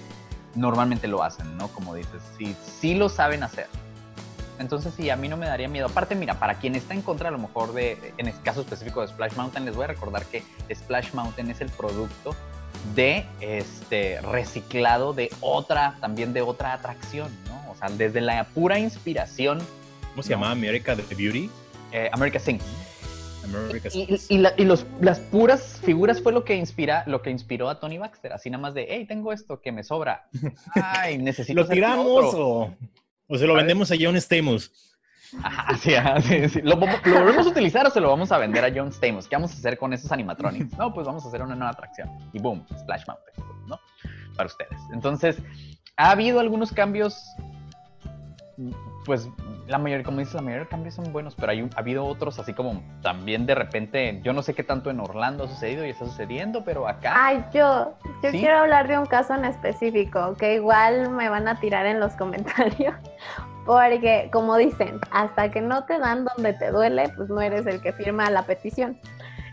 normalmente 0.55 1.07
lo 1.09 1.23
hacen, 1.23 1.57
¿no? 1.57 1.69
Como 1.69 1.95
dices, 1.95 2.23
sí, 2.37 2.57
sí 2.65 2.95
lo 2.95 3.09
saben 3.09 3.43
hacer. 3.43 3.69
Entonces 4.59 4.93
sí, 4.95 5.09
a 5.09 5.17
mí 5.17 5.29
no 5.29 5.37
me 5.37 5.47
daría 5.47 5.69
miedo. 5.69 5.87
Aparte, 5.87 6.15
mira, 6.15 6.39
para 6.39 6.57
quien 6.57 6.75
está 6.75 6.93
en 6.93 7.01
contra 7.01 7.29
a 7.29 7.33
lo 7.33 7.39
mejor 7.39 7.73
de, 7.73 8.13
en 8.19 8.29
el 8.29 8.41
caso 8.43 8.61
específico 8.61 9.01
de 9.01 9.09
Splash 9.09 9.35
Mountain, 9.35 9.65
les 9.65 9.75
voy 9.75 9.85
a 9.85 9.89
recordar 9.89 10.25
que 10.27 10.43
Splash 10.73 11.15
Mountain 11.15 11.51
es 11.51 11.61
el 11.63 11.71
producto 11.71 12.37
de 12.95 13.25
este 13.41 14.21
reciclado 14.21 15.13
de 15.13 15.31
otra, 15.41 15.97
también 16.01 16.33
de 16.33 16.43
otra 16.43 16.73
atracción, 16.73 17.31
¿no? 17.49 17.71
O 17.71 17.75
sea, 17.75 17.89
desde 17.89 18.21
la 18.21 18.45
pura 18.45 18.79
inspiración. 18.79 19.59
¿Cómo 20.11 20.23
se 20.23 20.31
llama? 20.31 20.51
America 20.51 20.97
the 20.97 21.15
Beauty. 21.15 21.51
Eh, 21.93 22.09
America 22.13 22.39
Sing. 22.39 22.61
Y, 24.29 24.39
las 25.01 25.21
puras 25.31 25.81
figuras 25.83 26.23
fue 26.23 26.33
lo 26.33 26.45
que 26.45 26.55
inspira, 26.55 27.05
lo 27.07 27.23
que 27.23 27.31
inspiró 27.31 27.69
a 27.69 27.81
Tony 27.81 27.99
Baxter, 27.99 28.33
así 28.33 28.51
nada 28.51 28.63
más 28.63 28.75
de, 28.75 28.87
hey, 28.89 29.07
tengo 29.07 29.33
esto 29.33 29.61
que 29.61 29.73
me 29.73 29.83
sobra. 29.83 30.29
Ay, 30.75 31.19
necesito. 31.19 31.61
¿Lo 31.61 31.69
tiramos 31.69 32.35
o, 32.35 32.77
se 33.37 33.47
lo 33.47 33.55
vendemos 33.55 33.91
a 33.91 33.97
John 33.99 34.17
Stamos? 34.17 34.73
Ajá, 35.43 35.77
sí, 36.21 36.49
sí, 36.49 36.61
¿Lo, 36.63 36.77
volvemos 36.77 37.47
a 37.47 37.51
utilizar 37.51 37.87
o 37.87 37.91
se 37.91 38.01
lo 38.01 38.09
vamos 38.09 38.33
a 38.33 38.39
vender 38.39 38.65
a 38.65 38.73
John 38.75 38.93
Stamos? 38.93 39.29
¿Qué 39.29 39.37
vamos 39.37 39.53
a 39.53 39.55
hacer 39.55 39.79
con 39.79 39.93
esos 39.93 40.11
animatronics? 40.11 40.77
No, 40.77 40.93
pues 40.93 41.07
vamos 41.07 41.25
a 41.25 41.29
hacer 41.29 41.43
una 41.43 41.55
nueva 41.55 41.71
atracción. 41.71 42.09
Y 42.33 42.41
boom, 42.41 42.65
Splash 42.79 43.05
Mountain, 43.07 43.67
¿no? 43.67 43.79
Para 44.37 44.47
ustedes. 44.47 44.81
Entonces, 44.93 45.41
ha 45.97 46.11
habido 46.11 46.41
algunos 46.41 46.73
cambios, 46.73 47.23
pues 49.05 49.29
la 49.71 49.79
mayoría, 49.79 50.05
como 50.05 50.19
dices, 50.19 50.35
la 50.35 50.43
mayoría 50.43 50.65
de 50.65 50.69
cambios 50.69 50.95
son 50.95 51.13
buenos, 51.13 51.35
pero 51.35 51.53
hay 51.53 51.61
ha 51.61 51.79
habido 51.79 52.05
otros 52.05 52.39
así 52.39 52.53
como 52.53 52.83
también 53.03 53.47
de 53.47 53.55
repente, 53.55 54.21
yo 54.23 54.33
no 54.33 54.43
sé 54.43 54.55
qué 54.55 54.65
tanto 54.65 54.91
en 54.91 54.99
Orlando 54.99 55.45
ha 55.45 55.49
sucedido 55.49 55.87
y 55.87 55.91
está 55.91 56.07
sucediendo, 56.07 56.65
pero 56.65 56.89
acá. 56.89 57.15
Ay, 57.17 57.45
yo, 57.55 57.95
yo 58.23 58.31
quiero 58.31 58.59
hablar 58.59 58.89
de 58.89 58.99
un 58.99 59.07
caso 59.07 59.35
en 59.35 59.45
específico, 59.45 60.35
que 60.35 60.55
igual 60.55 61.11
me 61.11 61.29
van 61.29 61.47
a 61.49 61.61
tirar 61.61 61.87
en 61.87 62.01
los 62.01 62.15
comentarios, 62.15 62.95
porque 63.67 64.29
como 64.33 64.57
dicen, 64.57 65.01
hasta 65.11 65.51
que 65.51 65.61
no 65.61 65.85
te 65.85 65.99
dan 65.99 66.25
donde 66.25 66.53
te 66.55 66.71
duele, 66.71 67.09
pues 67.17 67.29
no 67.29 67.41
eres 67.41 67.67
el 67.67 67.81
que 67.81 67.93
firma 67.93 68.31
la 68.31 68.43
petición. 68.43 68.99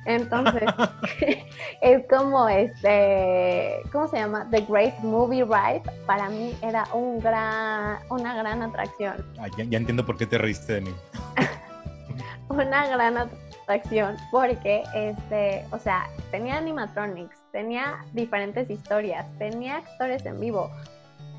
Entonces, 0.07 0.63
es 1.81 2.07
como 2.09 2.47
este, 2.49 3.81
¿cómo 3.91 4.07
se 4.07 4.17
llama? 4.17 4.47
The 4.49 4.61
Great 4.61 4.97
Movie 4.99 5.43
Ride. 5.43 5.83
Para 6.05 6.29
mí 6.29 6.55
era 6.61 6.85
un 6.93 7.19
gran, 7.19 7.99
una 8.09 8.35
gran 8.35 8.63
atracción. 8.63 9.15
ya, 9.57 9.63
ya, 9.65 9.77
entiendo 9.77 10.05
por 10.05 10.17
qué 10.17 10.25
te 10.25 10.37
reíste 10.37 10.73
de 10.73 10.81
mí. 10.81 10.95
una 12.49 12.87
gran 12.87 13.17
atracción 13.17 14.15
porque, 14.31 14.83
este, 14.95 15.65
o 15.71 15.77
sea, 15.77 16.07
tenía 16.31 16.57
animatronics, 16.57 17.37
tenía 17.51 17.97
diferentes 18.13 18.69
historias, 18.69 19.25
tenía 19.37 19.77
actores 19.77 20.25
en 20.25 20.39
vivo. 20.39 20.71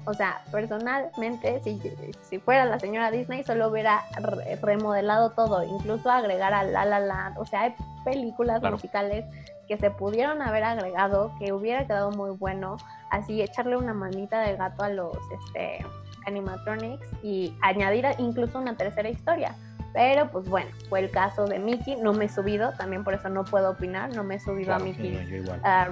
O 0.09 0.15
sea, 0.15 0.41
personalmente, 0.51 1.61
si, 1.63 1.79
si 2.23 2.39
fuera 2.39 2.65
la 2.65 2.79
señora 2.79 3.11
Disney, 3.11 3.45
solo 3.45 3.69
hubiera 3.69 4.05
remodelado 4.63 5.33
todo, 5.33 5.63
incluso 5.65 6.11
agregar 6.11 6.55
a 6.55 6.63
La 6.63 6.87
La 6.87 6.99
Land. 6.99 7.37
O 7.37 7.45
sea, 7.45 7.61
hay 7.65 7.75
películas 8.07 8.63
musicales 8.63 9.27
que 9.69 9.77
se 9.77 9.91
pudieron 9.91 10.41
haber 10.41 10.65
agregado, 10.65 11.31
que 11.39 11.53
hubiera 11.53 11.87
quedado 11.87 12.11
muy 12.11 12.31
bueno. 12.31 12.79
Así, 13.11 13.43
echarle 13.43 13.77
una 13.77 13.93
manita 13.93 14.41
de 14.41 14.57
gato 14.57 14.83
a 14.83 14.89
los 14.89 15.19
este, 15.31 15.85
animatronics 16.27 17.07
y 17.23 17.55
añadir 17.61 18.07
incluso 18.17 18.59
una 18.59 18.79
tercera 18.79 19.11
historia. 19.11 19.55
Pero 19.93 20.31
pues 20.31 20.49
bueno, 20.49 20.71
fue 20.89 21.01
el 21.01 21.11
caso 21.11 21.45
de 21.45 21.59
Mickey, 21.59 21.97
no 21.97 22.15
me 22.15 22.27
he 22.27 22.29
subido, 22.31 22.73
también 22.79 23.05
por 23.05 23.13
eso 23.13 23.29
no 23.29 23.45
puedo 23.45 23.73
opinar, 23.73 24.15
no 24.15 24.25
me 24.25 24.37
he 24.37 24.41
subido 24.41 24.73
a 24.73 24.79
Mickey 24.79 25.19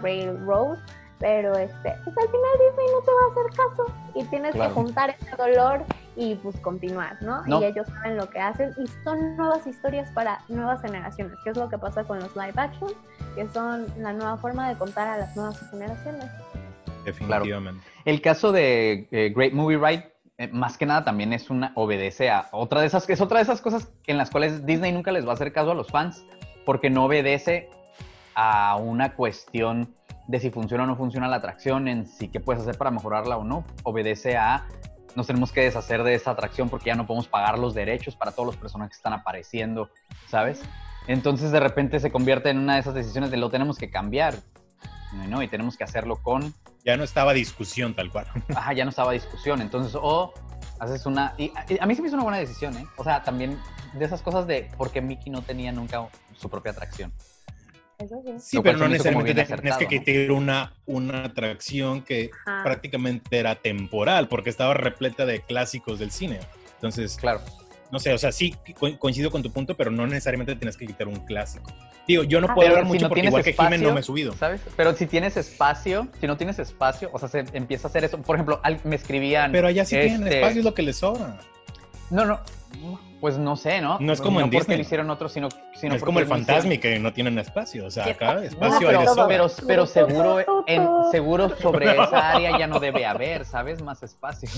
Railroad 0.00 0.79
pero 1.18 1.57
este, 1.57 1.94
pues 2.05 2.16
al 2.18 2.29
final 2.29 2.50
Disney 2.68 2.87
no 2.92 3.00
te 3.00 3.11
va 3.11 3.20
a 3.26 3.31
hacer 3.31 3.57
caso 3.57 3.94
y 4.14 4.24
tienes 4.24 4.55
que 4.55 4.68
juntar 4.68 5.16
ese 5.18 5.37
dolor 5.37 5.85
y 6.14 6.35
pues 6.37 6.59
continuar, 6.61 7.16
¿no? 7.22 7.42
Y 7.46 7.64
ellos 7.64 7.87
saben 7.88 8.16
lo 8.16 8.29
que 8.29 8.38
hacen 8.38 8.72
y 8.79 8.87
son 9.05 9.37
nuevas 9.37 9.66
historias 9.66 10.11
para 10.12 10.40
nuevas 10.48 10.81
generaciones, 10.83 11.38
que 11.44 11.50
es 11.50 11.57
lo 11.57 11.68
que 11.68 11.79
pasa 11.79 12.05
con 12.05 12.18
los 12.18 12.35
live 12.37 12.55
action, 12.57 12.90
que 13.35 13.48
son 13.48 13.87
la 13.98 14.12
nueva 14.12 14.37
forma 14.38 14.68
de 14.68 14.76
contar 14.76 15.09
a 15.09 15.18
las 15.18 15.37
nuevas 15.37 15.59
generaciones. 15.70 16.31
Definitivamente. 17.05 17.87
El 18.05 18.20
caso 18.20 18.52
de 18.52 19.09
eh, 19.11 19.33
Great 19.35 19.52
Movie 19.52 19.79
Ride 19.79 20.16
eh, 20.38 20.48
más 20.48 20.76
que 20.76 20.85
nada 20.85 21.05
también 21.05 21.33
es 21.33 21.48
una 21.48 21.72
obedece 21.76 22.29
a 22.29 22.48
otra 22.52 22.81
de 22.81 22.88
esas 22.88 23.09
es 23.09 23.20
otra 23.22 23.38
de 23.38 23.44
esas 23.44 23.62
cosas 23.62 23.90
en 24.07 24.18
las 24.18 24.31
cuales 24.31 24.66
Disney 24.66 24.92
nunca 24.92 25.11
les 25.11 25.26
va 25.26 25.31
a 25.31 25.35
hacer 25.35 25.50
caso 25.50 25.70
a 25.70 25.74
los 25.74 25.87
fans 25.87 26.26
porque 26.66 26.90
no 26.90 27.07
obedece 27.07 27.70
a 28.35 28.76
una 28.76 29.14
cuestión 29.14 29.94
de 30.29 30.41
si 30.41 30.51
funciona 30.51 30.85
o 30.85 30.87
no 30.87 30.97
funciona 30.97 31.29
la 31.29 31.37
atracción, 31.37 31.89
en 31.89 32.07
si 32.07 32.29
qué 32.29 32.41
puedes 32.41 32.62
hacer 32.62 32.77
para 32.77 32.91
mejorarla 32.91 33.37
o 33.37 33.45
no. 33.45 33.65
Obedece 33.85 34.37
a 34.37 34.67
nos 35.15 35.27
tenemos 35.27 35.51
que 35.51 35.62
deshacer 35.62 36.03
de 36.03 36.15
esta 36.15 36.33
atracción 36.33 36.69
porque 36.69 36.87
ya 36.87 36.95
no 36.95 37.07
podemos 37.07 37.27
pagar 37.27 37.59
los 37.59 37.75
derechos 37.75 38.15
para 38.15 38.33
todos 38.33 38.47
los 38.47 38.57
personajes 38.57 38.97
que 38.97 38.99
están 38.99 39.15
apareciendo, 39.15 39.91
¿sabes? 40.29 40.61
Entonces 41.07 41.53
de 41.53 41.61
repente 41.61 42.01
se 42.01 42.12
convierte 42.12 42.51
en 42.51 42.59
una 42.59 42.75
de 42.75 42.81
esas 42.81 42.95
decisiones 42.95 43.31
de 43.31 43.39
lo 43.39 43.49
tenemos 43.49 43.79
que 43.79 43.91
cambiar, 43.91 44.35
¿no? 45.29 45.43
Y 45.43 45.49
tenemos 45.49 45.77
que 45.77 45.85
hacerlo 45.85 46.17
con... 46.23 46.55
Ya 46.85 46.97
no 46.97 47.05
estaba 47.05 47.33
discusión 47.33 47.95
tal 47.95 48.11
cual. 48.11 48.27
Ajá, 48.55 48.75
ya 48.75 48.85
no 48.85 48.91
estaba 48.91 49.12
discusión. 49.12 49.62
Entonces, 49.62 49.97
o 49.99 50.35
haces 50.81 51.07
una... 51.07 51.35
Y 51.39 51.51
a, 51.81 51.87
mí 51.87 51.95
se 51.95 52.03
me 52.03 52.09
hizo 52.09 52.17
una 52.17 52.25
buena 52.25 52.39
decisión, 52.39 52.77
¿eh? 52.77 52.87
O 52.97 53.05
sea, 53.05 53.23
también 53.23 53.59
de 53.95 54.05
esas 54.05 54.21
cosas 54.21 54.47
de 54.47 54.69
por 54.77 54.91
qué 54.91 55.01
Mickey 55.01 55.33
no 55.33 55.41
tenía 55.41 55.73
nunca 55.73 56.07
su 56.35 56.51
propia 56.51 56.73
atracción 56.73 57.12
sí. 58.38 58.61
pero 58.62 58.78
no 58.78 58.88
necesariamente 58.88 59.44
tienes 59.44 59.76
que 59.76 59.87
quitar 59.87 60.32
una, 60.32 60.72
una 60.87 61.24
atracción 61.24 62.02
que 62.02 62.30
prácticamente 62.62 63.38
era 63.38 63.54
temporal, 63.56 64.28
porque 64.28 64.50
estaba 64.50 64.74
repleta 64.74 65.26
de 65.26 65.40
clásicos 65.40 65.98
del 65.98 66.11
cine. 66.11 66.40
Entonces, 66.74 67.16
claro. 67.16 67.40
No 67.90 68.00
sé, 68.00 68.12
o 68.12 68.18
sea, 68.18 68.32
sí 68.32 68.54
coincido 68.98 69.30
con 69.30 69.42
tu 69.42 69.52
punto, 69.52 69.76
pero 69.76 69.90
no 69.90 70.06
necesariamente 70.06 70.56
tienes 70.56 70.76
que 70.76 70.87
quitar 70.87 71.06
un 71.06 71.24
clásico. 71.24 71.72
Digo, 72.06 72.24
yo 72.24 72.40
no 72.40 72.52
puedo 72.54 72.68
hablar 72.68 72.85
mucho 72.85 73.09
porque 73.09 73.26
igual 73.26 73.44
que 73.44 73.52
Jiménez 73.52 73.82
no 73.82 73.94
me 73.94 74.00
he 74.00 74.02
subido. 74.02 74.32
¿Sabes? 74.32 74.61
Pero 74.76 74.94
si 74.94 75.06
tienes 75.06 75.37
espacio, 75.37 76.09
si 76.20 76.26
no 76.26 76.37
tienes 76.37 76.59
espacio, 76.59 77.11
o 77.12 77.18
sea, 77.18 77.28
se 77.28 77.44
empieza 77.52 77.87
a 77.87 77.90
hacer 77.90 78.04
eso. 78.04 78.20
Por 78.20 78.37
ejemplo, 78.37 78.61
me 78.85 78.96
escribían. 78.96 79.52
Pero 79.52 79.68
allá 79.68 79.85
sí 79.85 79.96
tienen 79.96 80.24
este 80.24 80.37
espacio, 80.37 80.59
es 80.61 80.64
lo 80.64 80.74
que 80.74 80.82
les 80.82 80.96
sobra. 80.96 81.38
No, 82.11 82.24
no. 82.24 82.40
Pues 83.27 83.39
no 83.39 83.57
sé, 83.57 83.81
¿no? 83.81 83.99
No 83.99 84.12
es 84.12 84.21
como 84.21 84.41
en 84.41 84.51
Disney. 84.51 84.77
lo 84.77 84.83
hicieron 84.83 85.11
otros, 85.11 85.33
sino, 85.33 85.49
sino 85.75 85.97
es 85.97 86.05
como 86.05 86.21
el 86.21 86.29
Fantasmi 86.29 86.79
que 86.79 87.01
no 87.01 87.12
tienen 87.12 87.37
espacio. 87.41 87.85
O 87.87 87.91
sea, 87.91 88.05
acá 88.05 88.41
espacio 88.45 88.89
hay 88.89 88.99
de 88.99 89.25
Pero, 89.27 89.49
pero 89.67 89.87
seguro, 89.87 90.62
en, 90.65 90.87
seguro 91.11 91.49
sobre 91.57 91.91
esa 92.05 92.35
área 92.35 92.57
ya 92.57 92.69
no 92.69 92.79
debe 92.79 93.05
haber, 93.05 93.45
¿sabes? 93.45 93.83
Más 93.83 94.01
espacio. 94.05 94.49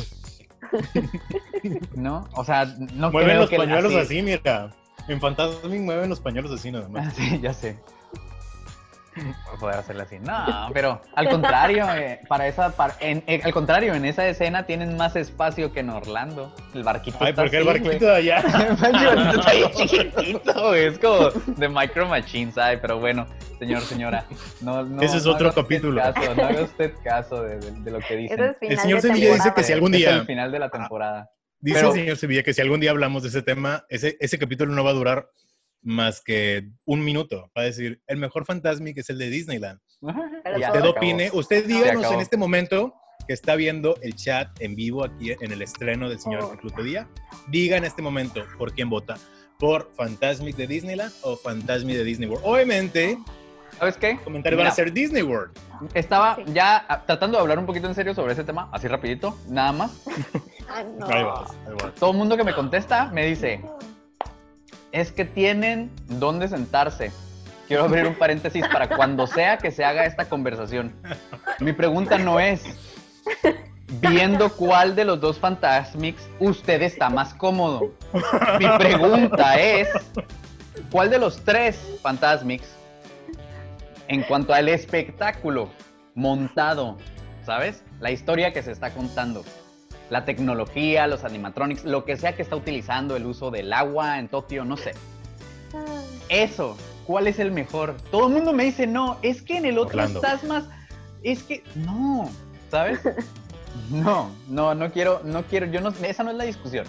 ¿No? 1.94 2.28
O 2.34 2.44
sea, 2.44 2.66
no 2.92 3.10
Mueven 3.10 3.30
creo 3.30 3.40
los 3.40 3.50
pañuelos 3.50 3.94
así. 3.94 4.20
mira. 4.20 4.70
En 5.08 5.18
Fantasmic 5.18 5.80
mueven 5.80 6.10
los 6.10 6.20
pañuelos 6.20 6.52
así 6.52 6.70
nada 6.70 6.90
más. 6.90 7.14
Sí, 7.16 7.40
ya 7.40 7.54
sé. 7.54 7.78
poder 9.60 9.76
hacerlo 9.76 10.02
así. 10.02 10.18
No, 10.18 10.70
pero 10.72 11.00
al 11.14 11.28
contrario, 11.28 11.86
eh, 11.94 12.20
para 12.28 12.46
esa, 12.46 12.74
en, 13.00 13.22
eh, 13.26 13.40
al 13.44 13.52
contrario, 13.52 13.94
en 13.94 14.04
esa 14.04 14.26
escena 14.28 14.66
tienen 14.66 14.96
más 14.96 15.16
espacio 15.16 15.72
que 15.72 15.80
en 15.80 15.90
Orlando. 15.90 16.54
El 16.74 16.84
barquito. 16.84 17.18
Ay, 17.20 17.32
porque 17.32 17.58
el 17.58 17.64
barquito 17.64 18.06
de 18.06 18.16
allá. 18.16 18.38
está 18.40 19.50
ahí 19.50 19.64
chiquitito, 19.74 20.74
es 20.74 20.98
como 20.98 21.30
de 21.30 21.68
Micro 21.68 22.08
Machines, 22.08 22.56
ay, 22.58 22.78
pero 22.80 22.98
bueno, 22.98 23.26
señor, 23.58 23.82
señora, 23.82 24.24
no, 24.60 24.84
no. 24.84 25.02
Ese 25.02 25.18
es 25.18 25.26
otro 25.26 25.52
capítulo. 25.52 26.00
Caso, 26.00 26.34
no 26.34 26.44
haga 26.44 26.62
usted 26.62 26.94
caso 27.02 27.42
de, 27.42 27.58
de, 27.58 27.90
lo 27.90 27.98
que 28.00 28.16
dice. 28.16 28.56
el 28.60 28.78
señor 28.78 29.00
Sevilla 29.00 29.34
dice 29.34 29.52
que 29.54 29.62
si 29.62 29.72
algún 29.72 29.92
día. 29.92 30.10
Es 30.10 30.16
el 30.20 30.26
final 30.26 30.52
de 30.52 30.58
la 30.58 30.70
temporada. 30.70 31.30
Dice 31.60 31.80
el 31.80 31.92
señor 31.92 32.16
Sevilla 32.16 32.42
que 32.42 32.54
si 32.54 32.60
algún 32.60 32.80
día 32.80 32.90
hablamos 32.90 33.22
de 33.22 33.30
ese 33.30 33.42
tema, 33.42 33.84
ese, 33.88 34.16
ese 34.20 34.38
capítulo 34.38 34.72
no 34.72 34.84
va 34.84 34.90
a 34.90 34.94
durar 34.94 35.30
más 35.88 36.20
que 36.20 36.68
un 36.84 37.02
minuto 37.02 37.50
para 37.54 37.66
decir 37.66 38.02
el 38.06 38.18
mejor 38.18 38.44
Fantasmic 38.44 38.98
es 38.98 39.08
el 39.08 39.16
de 39.16 39.30
Disneyland. 39.30 39.80
usted 40.02 40.84
opine, 40.84 41.30
usted 41.32 41.66
díganos 41.66 42.12
en 42.12 42.20
este 42.20 42.36
momento 42.36 42.94
que 43.26 43.32
está 43.32 43.56
viendo 43.56 43.96
el 44.02 44.14
chat 44.14 44.48
en 44.60 44.76
vivo 44.76 45.02
aquí 45.02 45.32
en 45.32 45.50
el 45.50 45.62
estreno 45.62 46.10
del 46.10 46.20
señor 46.20 46.58
oh. 46.62 46.82
Día, 46.82 47.08
diga 47.48 47.78
en 47.78 47.84
este 47.84 48.02
momento 48.02 48.44
por 48.58 48.74
quién 48.74 48.90
vota, 48.90 49.16
por 49.58 49.90
Fantasmic 49.94 50.56
de 50.56 50.66
Disneyland 50.66 51.12
o 51.22 51.36
Fantasmic 51.36 51.96
de 51.96 52.04
Disney 52.04 52.28
World. 52.28 52.44
Obviamente, 52.46 53.18
¿sabes 53.78 53.96
qué? 53.96 54.18
Comentarios 54.22 54.58
van 54.58 54.68
a 54.68 54.72
ser 54.72 54.92
Disney 54.92 55.22
World. 55.22 55.58
Estaba 55.94 56.38
ya 56.52 56.84
ah, 56.86 57.04
tratando 57.06 57.38
de 57.38 57.42
hablar 57.42 57.58
un 57.58 57.66
poquito 57.66 57.86
en 57.86 57.94
serio 57.94 58.14
sobre 58.14 58.34
ese 58.34 58.44
tema, 58.44 58.68
así 58.72 58.88
rapidito, 58.88 59.38
nada 59.48 59.72
más. 59.72 60.04
Todo 61.98 62.10
el 62.10 62.16
mundo 62.16 62.36
que 62.36 62.44
me 62.44 62.54
contesta 62.54 63.06
me 63.06 63.24
dice, 63.24 63.62
es 64.92 65.12
que 65.12 65.24
tienen 65.24 65.90
dónde 66.06 66.48
sentarse. 66.48 67.12
Quiero 67.66 67.84
abrir 67.84 68.06
un 68.06 68.14
paréntesis 68.14 68.66
para 68.68 68.88
cuando 68.88 69.26
sea 69.26 69.58
que 69.58 69.70
se 69.70 69.84
haga 69.84 70.06
esta 70.06 70.28
conversación. 70.28 70.94
Mi 71.60 71.72
pregunta 71.72 72.16
no 72.16 72.40
es, 72.40 72.62
viendo 74.00 74.50
cuál 74.50 74.96
de 74.96 75.04
los 75.04 75.20
dos 75.20 75.38
Fantasmics 75.38 76.28
usted 76.40 76.80
está 76.82 77.10
más 77.10 77.34
cómodo. 77.34 77.92
Mi 78.58 78.68
pregunta 78.78 79.60
es, 79.60 79.88
¿cuál 80.90 81.10
de 81.10 81.18
los 81.18 81.44
tres 81.44 81.78
Fantasmics, 82.02 82.68
en 84.08 84.22
cuanto 84.22 84.54
al 84.54 84.68
espectáculo 84.68 85.68
montado, 86.14 86.96
¿sabes? 87.44 87.82
La 88.00 88.10
historia 88.10 88.52
que 88.52 88.62
se 88.62 88.72
está 88.72 88.90
contando, 88.90 89.44
la 90.10 90.24
tecnología, 90.24 91.06
los 91.06 91.24
animatronics, 91.24 91.84
lo 91.84 92.04
que 92.04 92.16
sea 92.16 92.34
que 92.34 92.42
está 92.42 92.56
utilizando, 92.56 93.16
el 93.16 93.26
uso 93.26 93.50
del 93.50 93.72
agua 93.72 94.18
en 94.18 94.28
Tokio, 94.28 94.64
no 94.64 94.76
sé. 94.76 94.92
Eso, 96.28 96.76
¿cuál 97.06 97.26
es 97.26 97.38
el 97.38 97.50
mejor? 97.50 97.96
Todo 98.10 98.28
el 98.28 98.34
mundo 98.34 98.52
me 98.52 98.64
dice, 98.64 98.86
no, 98.86 99.18
es 99.22 99.42
que 99.42 99.58
en 99.58 99.66
el 99.66 99.78
otro 99.78 100.02
estás 100.02 100.44
más, 100.44 100.64
es 101.22 101.42
que, 101.42 101.62
no, 101.74 102.30
¿sabes? 102.70 103.00
No, 103.90 104.30
no, 104.48 104.74
no 104.74 104.90
quiero, 104.90 105.20
no 105.24 105.44
quiero, 105.44 105.66
yo 105.66 105.80
no, 105.80 105.90
esa 106.02 106.24
no 106.24 106.30
es 106.30 106.36
la 106.36 106.44
discusión. 106.44 106.84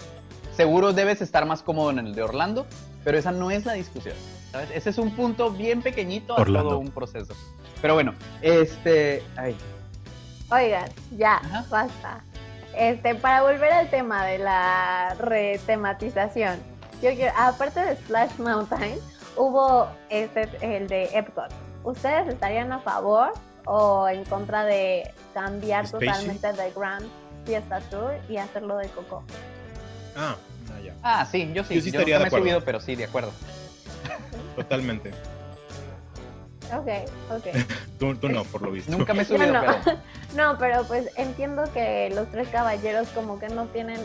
Seguro 0.56 0.92
debes 0.92 1.22
estar 1.22 1.46
más 1.46 1.62
cómodo 1.62 1.90
en 1.90 2.00
el 2.00 2.14
de 2.14 2.22
Orlando, 2.22 2.66
pero 3.04 3.16
esa 3.16 3.30
no 3.30 3.50
es 3.50 3.64
la 3.64 3.74
discusión, 3.74 4.14
¿sabes? 4.50 4.70
Ese 4.74 4.90
es 4.90 4.98
un 4.98 5.10
punto 5.12 5.50
bien 5.50 5.82
pequeñito 5.82 6.38
a 6.38 6.44
todo 6.44 6.78
un 6.78 6.90
proceso. 6.90 7.34
Pero 7.80 7.94
bueno, 7.94 8.12
este, 8.42 9.22
ay. 9.36 9.56
Oigan, 10.50 10.90
ya, 11.16 11.40
basta. 11.70 12.22
Este, 12.76 13.14
para 13.14 13.42
volver 13.42 13.72
al 13.72 13.90
tema 13.90 14.24
de 14.24 14.38
la 14.38 15.14
retematización, 15.18 16.58
yo 17.02 17.10
quiero, 17.14 17.32
aparte 17.36 17.80
de 17.80 17.96
Splash 17.96 18.38
Mountain, 18.38 18.98
hubo 19.36 19.88
este, 20.08 20.48
el 20.60 20.86
de 20.88 21.04
Epcot. 21.16 21.50
¿Ustedes 21.82 22.28
estarían 22.28 22.72
a 22.72 22.80
favor 22.80 23.32
o 23.64 24.08
en 24.08 24.24
contra 24.24 24.64
de 24.64 25.12
cambiar 25.32 25.90
totalmente 25.90 26.52
de 26.52 26.70
Grand 26.72 27.06
Fiesta 27.44 27.80
Tour 27.90 28.14
y 28.28 28.36
hacerlo 28.36 28.76
de 28.76 28.88
Coco? 28.88 29.24
Ah, 30.16 30.36
ah 30.68 30.80
ya. 30.84 30.94
Ah, 31.02 31.26
sí, 31.30 31.50
yo 31.54 31.64
sí. 31.64 31.74
Yo 31.74 31.80
sí 31.80 31.88
estaría 31.88 32.18
de 32.18 32.26
acuerdo. 32.26 32.44
me 32.44 32.50
he 32.50 32.54
subido, 32.54 32.64
pero 32.64 32.80
sí, 32.80 32.96
de 32.96 33.04
acuerdo. 33.04 33.32
Totalmente. 34.56 35.12
Ok, 36.72 36.88
ok. 37.30 37.46
tú, 37.98 38.28
no, 38.28 38.44
por 38.44 38.62
lo 38.62 38.70
visto. 38.70 38.90
Nunca 38.96 39.14
me 39.14 39.22
he 39.22 39.24
subido, 39.24 39.52
no. 39.52 39.60
pero... 39.60 39.98
no, 40.36 40.58
pero 40.58 40.84
pues 40.84 41.10
entiendo 41.16 41.64
que 41.72 42.10
los 42.14 42.30
tres 42.30 42.48
caballeros 42.48 43.08
como 43.08 43.38
que 43.38 43.48
no 43.48 43.66
tienen 43.66 44.00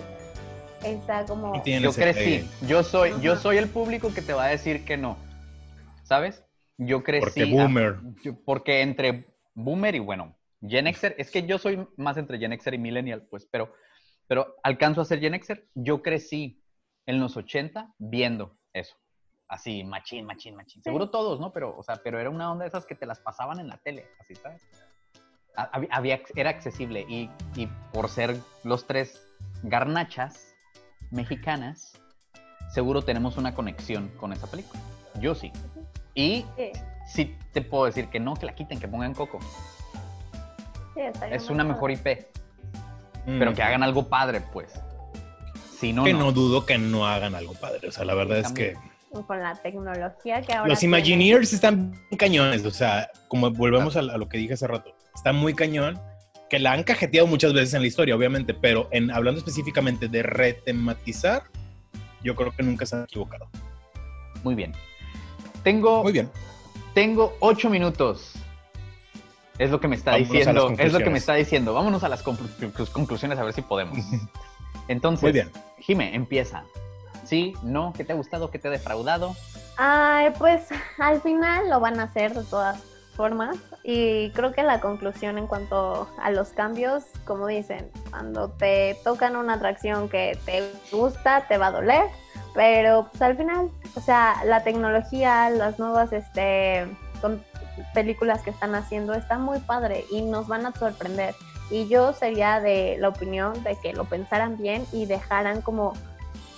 esa 0.84 1.26
como... 1.26 1.64
Yo 1.64 1.94
crecí. 1.94 2.48
Yo 2.68 2.84
soy, 2.84 3.14
yo 3.22 3.36
soy 3.36 3.58
el 3.58 3.70
público 3.70 4.14
que 4.14 4.22
te 4.22 4.34
va 4.34 4.46
a 4.46 4.50
decir 4.50 4.86
que 4.86 4.98
no. 4.98 5.18
¿Sabes? 6.04 6.44
Yo 6.78 7.04
crecí... 7.04 7.26
Porque 7.26 7.46
boomer. 7.46 7.96
porque 8.46 8.82
entre 8.82 9.26
boomer 9.54 9.96
y 9.96 10.00
bueno, 10.00 10.36
Gen 10.62 10.92
Xer, 10.94 11.16
es 11.18 11.32
que 11.32 11.46
yo 11.46 11.58
soy 11.58 11.88
más 11.98 12.18
entre 12.18 12.40
Gen 12.40 12.58
Xer 12.60 12.74
y 12.74 12.78
Millennial, 12.78 13.28
pues, 13.30 13.48
pero, 13.50 13.74
pero 14.28 14.56
alcanzo 14.64 15.02
a 15.02 15.06
ser 15.06 15.20
Gen 15.20 15.40
Xer. 15.42 15.68
Yo 15.76 16.02
crecí 16.02 16.62
en 17.06 17.20
los 17.20 17.38
80 17.38 17.94
viendo 18.00 18.58
eso 18.74 18.98
así, 19.48 19.84
machín, 19.84 20.26
machín, 20.26 20.56
machín. 20.56 20.82
Seguro 20.84 21.10
todos, 21.10 21.40
¿no? 21.40 21.52
Pero, 21.52 21.76
o 21.78 21.84
sea, 21.84 21.98
pero 22.04 22.20
era 22.20 22.30
una 22.30 22.52
onda 22.52 22.64
de 22.64 22.70
esas 22.70 22.86
que 22.86 22.96
te 22.96 23.06
las 23.06 23.20
pasaban 23.20 23.60
en 23.60 23.68
la 23.68 23.78
tele, 23.78 24.06
así, 24.20 24.36
¿sabes? 24.36 24.62
Había, 25.56 26.22
era 26.36 26.50
accesible 26.50 27.06
y, 27.08 27.30
y 27.56 27.68
por 27.94 28.10
ser 28.10 28.38
los 28.64 28.86
tres 28.88 29.26
garnachas 29.64 30.54
mexicanas, 31.12 31.94
seguro 32.74 33.04
tenemos 33.04 33.38
una 33.38 33.54
conexión 33.54 34.10
con 34.18 34.34
esa 34.34 34.48
película. 34.48 34.82
Yo 35.22 35.34
sí. 35.34 35.54
Y 36.14 36.46
sí, 37.08 37.38
te 37.54 37.62
puedo 37.62 37.86
decir 37.86 38.10
que 38.10 38.20
no, 38.20 38.36
que 38.36 38.46
la 38.46 38.56
quiten, 38.56 38.80
que 38.80 38.88
pongan 38.88 39.14
Coco. 39.14 39.40
Sí, 40.94 41.02
es 41.30 41.50
una 41.50 41.64
mejor 41.64 41.92
IP. 41.92 42.28
Pero 43.26 43.54
que 43.54 43.62
mm. 43.62 43.66
hagan 43.66 43.84
algo 43.84 44.08
padre, 44.08 44.42
pues. 44.42 44.80
Si 45.80 45.94
no, 45.94 46.04
que 46.04 46.14
no. 46.14 46.32
dudo 46.32 46.66
que 46.66 46.78
no 46.78 47.08
hagan 47.08 47.34
algo 47.36 47.54
padre. 47.54 47.88
O 47.88 47.92
sea, 47.92 48.06
la 48.06 48.14
verdad 48.14 48.40
es 48.40 48.52
que 48.52 48.76
con 49.28 49.40
la 49.40 49.56
tecnología 49.56 50.42
que 50.42 50.54
ahora. 50.54 50.70
Los 50.70 50.84
Imagineers 50.84 51.54
están 51.54 51.94
cañones, 52.18 52.66
o 52.66 52.72
sea, 52.72 53.10
como 53.28 53.52
volvemos 53.52 53.96
a, 53.96 54.02
lo 54.02 54.28
que 54.28 54.38
dije 54.38 54.54
hace 54.54 54.68
rato, 54.68 54.96
está 55.14 55.34
muy 55.34 55.54
cañón, 55.54 56.00
que 56.50 56.60
la 56.60 56.74
han 56.74 56.84
cajeteado 56.84 57.28
muchas 57.28 57.54
veces 57.54 57.74
en 57.74 57.82
la 57.82 57.88
historia, 57.88 58.16
obviamente, 58.16 58.54
pero 58.54 58.88
en 58.92 59.12
hablando 59.12 59.40
específicamente 59.40 60.08
de 60.08 60.24
retematizar, 60.24 61.44
yo 62.24 62.36
creo 62.36 62.52
que 62.52 62.64
nunca 62.64 62.86
se 62.86 62.96
han 62.96 63.04
equivocado. 63.04 63.48
Muy 64.44 64.56
bien. 64.56 64.74
Tengo. 65.64 66.04
Muy 66.04 66.12
bien. 66.12 66.30
Tengo 66.94 67.36
ocho 67.40 67.70
minutos. 67.70 68.34
Es 69.58 69.70
lo 69.70 69.80
que 69.80 69.88
me 69.88 69.96
está 69.96 70.16
diciendo. 70.16 70.74
Es 70.78 70.94
lo 70.94 71.00
que 71.00 71.10
me 71.10 71.18
está 71.18 71.34
diciendo. 71.36 71.74
Vámonos 71.74 72.04
a 72.04 72.10
las 72.10 72.22
conclusiones 72.24 73.40
a 73.40 73.44
ver 73.44 73.54
si 73.54 73.62
podemos. 73.62 73.98
Entonces, 74.88 75.24
Muy 75.24 75.32
bien. 75.32 75.50
Jime, 75.80 76.14
empieza. 76.14 76.64
¿Sí? 77.26 77.54
¿No? 77.64 77.94
¿Qué 77.96 78.04
te 78.04 78.14
ha 78.14 78.16
gustado? 78.16 78.52
¿Qué 78.52 78.60
te 78.60 78.68
ha 78.68 78.72
defraudado? 78.72 79.36
Ay, 79.78 80.32
pues 80.38 80.70
al 81.00 81.22
final 81.22 81.70
lo 81.70 81.80
van 81.80 82.00
a 82.00 82.04
hacer 82.04 82.34
de 82.34 82.44
todas 82.44 82.82
formas 83.16 83.58
y 83.84 84.32
creo 84.32 84.52
que 84.52 84.64
la 84.64 84.82
conclusión 84.82 85.38
en 85.38 85.48
cuanto 85.48 86.08
a 86.22 86.32
los 86.32 86.50
cambios, 86.50 87.04
como 87.26 87.48
dicen, 87.48 87.90
cuando 88.10 88.50
te 88.50 88.98
tocan 89.04 89.36
una 89.36 89.54
atracción 89.54 90.10
que 90.10 90.38
te 90.46 90.64
gusta, 90.92 91.48
te 91.48 91.58
va 91.58 91.68
a 91.68 91.72
doler, 91.72 92.06
pero 92.54 93.08
pues 93.10 93.22
al 93.22 93.38
final, 93.38 93.72
o 93.96 94.02
sea, 94.02 94.44
la 94.46 94.64
tecnología, 94.64 95.50
las 95.50 95.80
nuevas 95.80 96.12
este, 96.14 96.88
películas 97.94 98.42
que 98.42 98.50
están 98.50 98.76
haciendo 98.76 99.14
están 99.14 99.42
muy 99.42 99.60
padre 99.60 100.06
y 100.12 100.22
nos 100.22 100.48
van 100.48 100.66
a 100.66 100.74
sorprender. 100.74 101.36
Y 101.72 101.88
yo 101.88 102.14
sería 102.14 102.60
de 102.60 102.98
la 103.00 103.10
opinión 103.10 103.64
de 103.64 103.76
que 103.82 103.94
lo 103.94 104.06
pensaran 104.06 104.58
bien 104.58 104.86
y 104.92 105.06
dejaran 105.06 105.62
como 105.62 105.94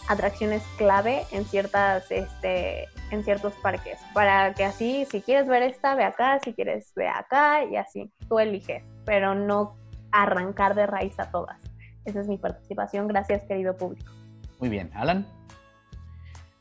atracciones 0.08 0.64
clave 0.78 1.24
en 1.32 1.46
ciertas 1.46 2.10
este 2.12 2.88
en 3.12 3.24
ciertos 3.24 3.54
parques. 3.62 3.98
Para 4.14 4.54
que 4.54 4.66
así 4.66 5.06
si 5.10 5.22
quieres 5.22 5.48
ver 5.48 5.64
esta 5.64 5.96
ve 5.96 6.04
acá 6.04 6.40
si 6.44 6.54
quieres 6.54 6.92
ve 6.96 7.08
acá 7.08 7.64
y 7.66 7.76
así 7.76 8.12
tú 8.28 8.40
eliges 8.40 8.84
pero 9.06 9.36
no 9.36 9.76
arrancar 10.12 10.76
de 10.76 10.88
raíz 10.88 11.20
a 11.20 11.30
todas. 11.32 11.58
Esa 12.06 12.22
es 12.22 12.28
mi 12.28 12.38
participación. 12.38 13.08
Gracias 13.08 13.44
querido 13.44 13.76
público. 13.76 14.12
Muy 14.60 14.70
bien. 14.70 14.90
Alan. 14.94 15.28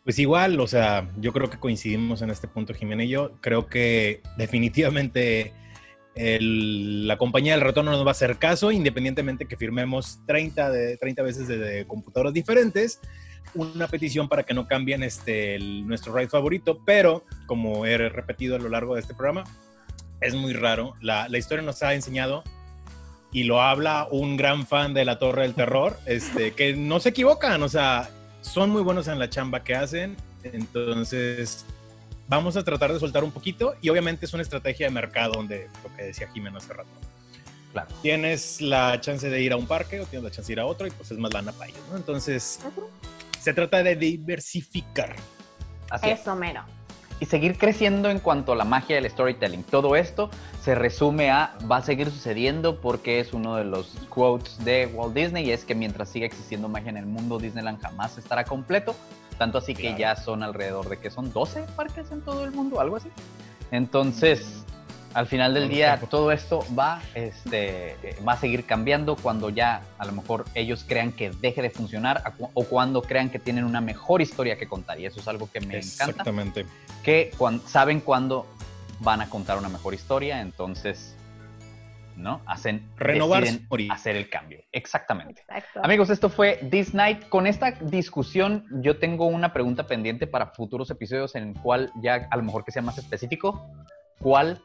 Pues 0.04 0.18
igual 0.18 0.58
o 0.60 0.66
sea 0.66 1.08
yo 1.18 1.32
creo 1.32 1.50
que 1.50 1.58
coincidimos 1.58 2.22
en 2.22 2.30
este 2.30 2.48
punto 2.48 2.74
Jimena 2.74 3.04
y 3.04 3.08
yo. 3.08 3.32
Creo 3.40 3.66
que 3.66 4.22
definitivamente 4.36 5.52
la 6.16 7.18
compañía 7.18 7.52
del 7.52 7.60
retorno 7.60 7.90
nos 7.90 8.02
va 8.02 8.08
a 8.08 8.12
hacer 8.12 8.38
caso, 8.38 8.72
independientemente 8.72 9.46
que 9.46 9.58
firmemos 9.58 10.20
30, 10.26 10.70
de, 10.70 10.96
30 10.96 11.22
veces 11.22 11.46
de, 11.46 11.58
de 11.58 11.86
computadoras 11.86 12.32
diferentes 12.32 13.00
una 13.54 13.88
petición 13.88 14.28
para 14.28 14.42
que 14.42 14.54
no 14.54 14.66
cambien 14.66 15.02
este, 15.02 15.58
nuestro 15.58 16.14
ride 16.14 16.28
favorito, 16.28 16.80
pero 16.84 17.24
como 17.46 17.86
he 17.86 17.96
repetido 17.96 18.56
a 18.56 18.58
lo 18.58 18.68
largo 18.68 18.94
de 18.94 19.00
este 19.00 19.14
programa, 19.14 19.44
es 20.20 20.34
muy 20.34 20.52
raro. 20.52 20.94
La, 21.00 21.28
la, 21.28 21.38
historia 21.38 21.62
nos 21.62 21.82
ha 21.82 21.94
enseñado, 21.94 22.42
y 23.32 23.44
lo 23.44 23.60
habla 23.60 24.08
un 24.10 24.36
gran 24.36 24.66
fan 24.66 24.94
de 24.94 25.04
la 25.04 25.18
Torre 25.18 25.42
del 25.42 25.54
Terror, 25.54 25.98
este, 26.06 26.52
que 26.52 26.74
no 26.74 27.00
se 27.00 27.10
equivocan, 27.10 27.62
o 27.62 27.68
sea, 27.68 28.08
son 28.40 28.70
muy 28.70 28.82
buenos 28.82 29.08
en 29.08 29.18
la 29.18 29.28
chamba 29.28 29.62
que 29.62 29.74
hacen, 29.74 30.16
entonces 30.42 31.66
vamos 32.28 32.56
a 32.56 32.64
tratar 32.64 32.92
de 32.92 33.00
soltar 33.00 33.24
un 33.24 33.30
poquito 33.30 33.74
y 33.82 33.88
obviamente 33.88 34.26
es 34.26 34.32
una 34.32 34.42
estrategia 34.42 34.86
de 34.86 34.92
mercado 34.92 35.34
donde 35.34 35.68
lo 35.82 35.94
que 35.96 36.04
decía 36.04 36.28
Jimeno 36.32 36.58
hace 36.58 36.72
rato. 36.72 36.88
Claro. 37.72 37.88
Tienes 38.00 38.62
la 38.62 39.00
chance 39.00 39.28
de 39.28 39.42
ir 39.42 39.52
a 39.52 39.56
un 39.56 39.66
parque 39.66 40.00
o 40.00 40.06
tienes 40.06 40.24
la 40.24 40.30
chance 40.30 40.46
de 40.46 40.52
ir 40.54 40.60
a 40.60 40.66
otro 40.66 40.86
y 40.86 40.90
pues 40.90 41.10
es 41.10 41.18
más 41.18 41.32
lana 41.32 41.52
para 41.52 41.70
ellos, 41.70 41.82
¿no? 41.90 41.96
Entonces, 41.96 42.60
se 43.46 43.54
trata 43.54 43.80
de 43.84 43.94
diversificar. 43.94 45.14
Así 45.88 46.10
Eso 46.10 46.34
mero. 46.34 46.64
Y 47.20 47.26
seguir 47.26 47.56
creciendo 47.56 48.10
en 48.10 48.18
cuanto 48.18 48.50
a 48.50 48.56
la 48.56 48.64
magia 48.64 48.96
del 48.96 49.08
storytelling. 49.08 49.62
Todo 49.62 49.94
esto 49.94 50.30
se 50.60 50.74
resume 50.74 51.30
a 51.30 51.56
va 51.70 51.76
a 51.76 51.82
seguir 51.82 52.10
sucediendo 52.10 52.80
porque 52.80 53.20
es 53.20 53.32
uno 53.32 53.54
de 53.54 53.62
los 53.62 53.94
quotes 54.08 54.64
de 54.64 54.86
Walt 54.86 55.14
Disney 55.14 55.46
y 55.46 55.52
es 55.52 55.64
que 55.64 55.76
mientras 55.76 56.08
siga 56.08 56.26
existiendo 56.26 56.68
magia 56.68 56.90
en 56.90 56.96
el 56.96 57.06
mundo, 57.06 57.38
Disneyland 57.38 57.80
jamás 57.80 58.18
estará 58.18 58.42
completo. 58.42 58.96
Tanto 59.38 59.58
así 59.58 59.74
que 59.74 59.96
ya 59.96 60.16
son 60.16 60.42
alrededor 60.42 60.88
de 60.88 60.98
que 60.98 61.08
son 61.08 61.32
12 61.32 61.66
parques 61.76 62.10
en 62.10 62.22
todo 62.22 62.44
el 62.44 62.50
mundo, 62.50 62.80
algo 62.80 62.96
así. 62.96 63.10
Entonces, 63.70 64.64
al 65.16 65.26
final 65.26 65.54
del 65.54 65.70
día 65.70 65.98
todo 66.10 66.30
esto 66.30 66.62
va, 66.78 67.00
este, 67.14 67.96
va 68.26 68.34
a 68.34 68.36
seguir 68.36 68.66
cambiando 68.66 69.16
cuando 69.16 69.48
ya 69.48 69.80
a 69.96 70.04
lo 70.04 70.12
mejor 70.12 70.44
ellos 70.54 70.84
crean 70.86 71.10
que 71.10 71.30
deje 71.30 71.62
de 71.62 71.70
funcionar 71.70 72.22
o 72.38 72.64
cuando 72.64 73.00
crean 73.00 73.30
que 73.30 73.38
tienen 73.38 73.64
una 73.64 73.80
mejor 73.80 74.20
historia 74.20 74.58
que 74.58 74.68
contar. 74.68 75.00
Y 75.00 75.06
eso 75.06 75.18
es 75.18 75.26
algo 75.26 75.50
que 75.50 75.60
me 75.60 75.78
encanta. 75.78 76.04
Exactamente. 76.04 76.66
Que 77.02 77.32
saben 77.64 78.00
cuándo 78.00 78.46
van 79.00 79.22
a 79.22 79.30
contar 79.30 79.56
una 79.56 79.70
mejor 79.70 79.94
historia, 79.94 80.42
entonces, 80.42 81.16
¿no? 82.14 82.42
Hacen 82.44 82.86
renovar 82.98 83.42
hacer 83.88 84.16
el 84.16 84.28
cambio. 84.28 84.64
Exactamente. 84.70 85.46
Amigos, 85.82 86.10
esto 86.10 86.28
fue 86.28 86.60
This 86.70 86.92
Night. 86.92 87.30
Con 87.30 87.46
esta 87.46 87.70
discusión, 87.70 88.66
yo 88.82 88.98
tengo 88.98 89.24
una 89.24 89.54
pregunta 89.54 89.86
pendiente 89.86 90.26
para 90.26 90.48
futuros 90.48 90.90
episodios 90.90 91.34
en 91.36 91.48
el 91.48 91.54
cual 91.54 91.90
ya 92.02 92.28
a 92.30 92.36
lo 92.36 92.42
mejor 92.42 92.66
que 92.66 92.70
sea 92.70 92.82
más 92.82 92.98
específico. 92.98 93.66
¿Cuál 94.18 94.60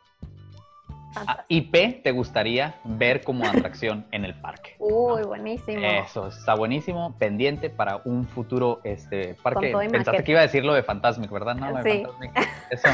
IP 1.48 2.04
te 2.04 2.12
gustaría 2.12 2.76
ver 2.84 3.24
como 3.24 3.46
atracción 3.46 4.06
en 4.12 4.26
el 4.26 4.34
parque. 4.36 4.76
Uy, 4.80 5.24
buenísimo. 5.24 5.86
Eso, 5.86 6.28
está 6.28 6.56
buenísimo, 6.56 7.16
pendiente 7.18 7.70
para 7.70 8.02
un 8.06 8.28
futuro 8.28 8.82
este, 8.84 9.36
parque. 9.42 9.74
Pensaste 9.92 10.24
que 10.24 10.32
iba 10.32 10.40
a 10.40 10.44
decir 10.44 10.64
lo 10.66 10.74
de 10.74 10.84
Fantasmic, 10.84 11.32
¿verdad? 11.32 11.56
No, 11.56 11.72
lo 11.72 11.84
de 11.84 11.92
sí. 11.92 12.04
Fantasmic. 12.04 12.32
Eso. 12.70 12.88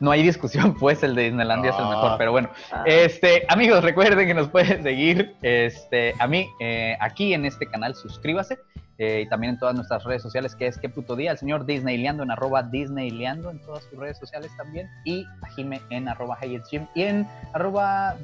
No 0.00 0.10
hay 0.10 0.22
discusión, 0.22 0.74
pues 0.78 1.02
el 1.02 1.14
de 1.14 1.24
Disneylandia 1.24 1.70
es 1.70 1.78
el 1.78 1.86
mejor, 1.86 2.18
pero 2.18 2.32
bueno. 2.32 2.50
Ah. 2.72 2.84
Este, 2.86 3.44
amigos, 3.48 3.82
recuerden 3.82 4.26
que 4.26 4.34
nos 4.34 4.48
pueden 4.48 4.82
seguir 4.82 5.34
este, 5.42 6.14
a 6.18 6.26
mí 6.26 6.48
eh, 6.60 6.96
aquí 7.00 7.34
en 7.34 7.44
este 7.44 7.66
canal, 7.66 7.94
suscríbase. 7.94 8.58
Eh, 8.98 9.22
y 9.26 9.28
también 9.28 9.54
en 9.54 9.58
todas 9.58 9.74
nuestras 9.74 10.04
redes 10.04 10.22
sociales, 10.22 10.54
que 10.54 10.68
es 10.68 10.78
qué 10.78 10.88
puto 10.88 11.16
día, 11.16 11.32
el 11.32 11.38
señor 11.38 11.66
Disneyleando 11.66 12.22
en 12.22 12.30
arroba 12.30 12.62
Disneyleando 12.62 13.50
en 13.50 13.58
todas 13.60 13.82
sus 13.84 13.98
redes 13.98 14.18
sociales 14.18 14.52
también, 14.56 14.88
y 15.04 15.26
a 15.42 15.48
Jime 15.48 15.80
en 15.90 16.08
arroba 16.08 16.38
Jim 16.70 16.86
y 16.94 17.02
en 17.02 17.26
arroba 17.52 18.16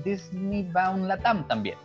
Latam 0.98 1.46
también. 1.48 1.76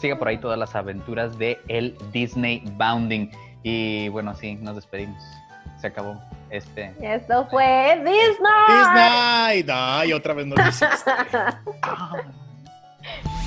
Siga 0.00 0.18
por 0.18 0.28
ahí 0.28 0.38
todas 0.38 0.58
las 0.58 0.74
aventuras 0.74 1.38
de 1.38 1.58
el 1.68 1.96
Disney 2.10 2.62
Bounding. 2.76 3.30
Y 3.62 4.08
bueno, 4.08 4.34
sí, 4.34 4.56
nos 4.56 4.76
despedimos. 4.76 5.22
Se 5.80 5.88
acabó 5.88 6.20
este. 6.50 6.92
Esto 7.00 7.46
fue 7.48 7.96
Disney. 7.98 8.24
Disney. 8.68 9.66
Ay, 9.68 10.12
otra 10.12 10.34
vez 10.34 10.46
no 10.46 10.56
lo 10.56 10.62
hiciste. 10.68 11.10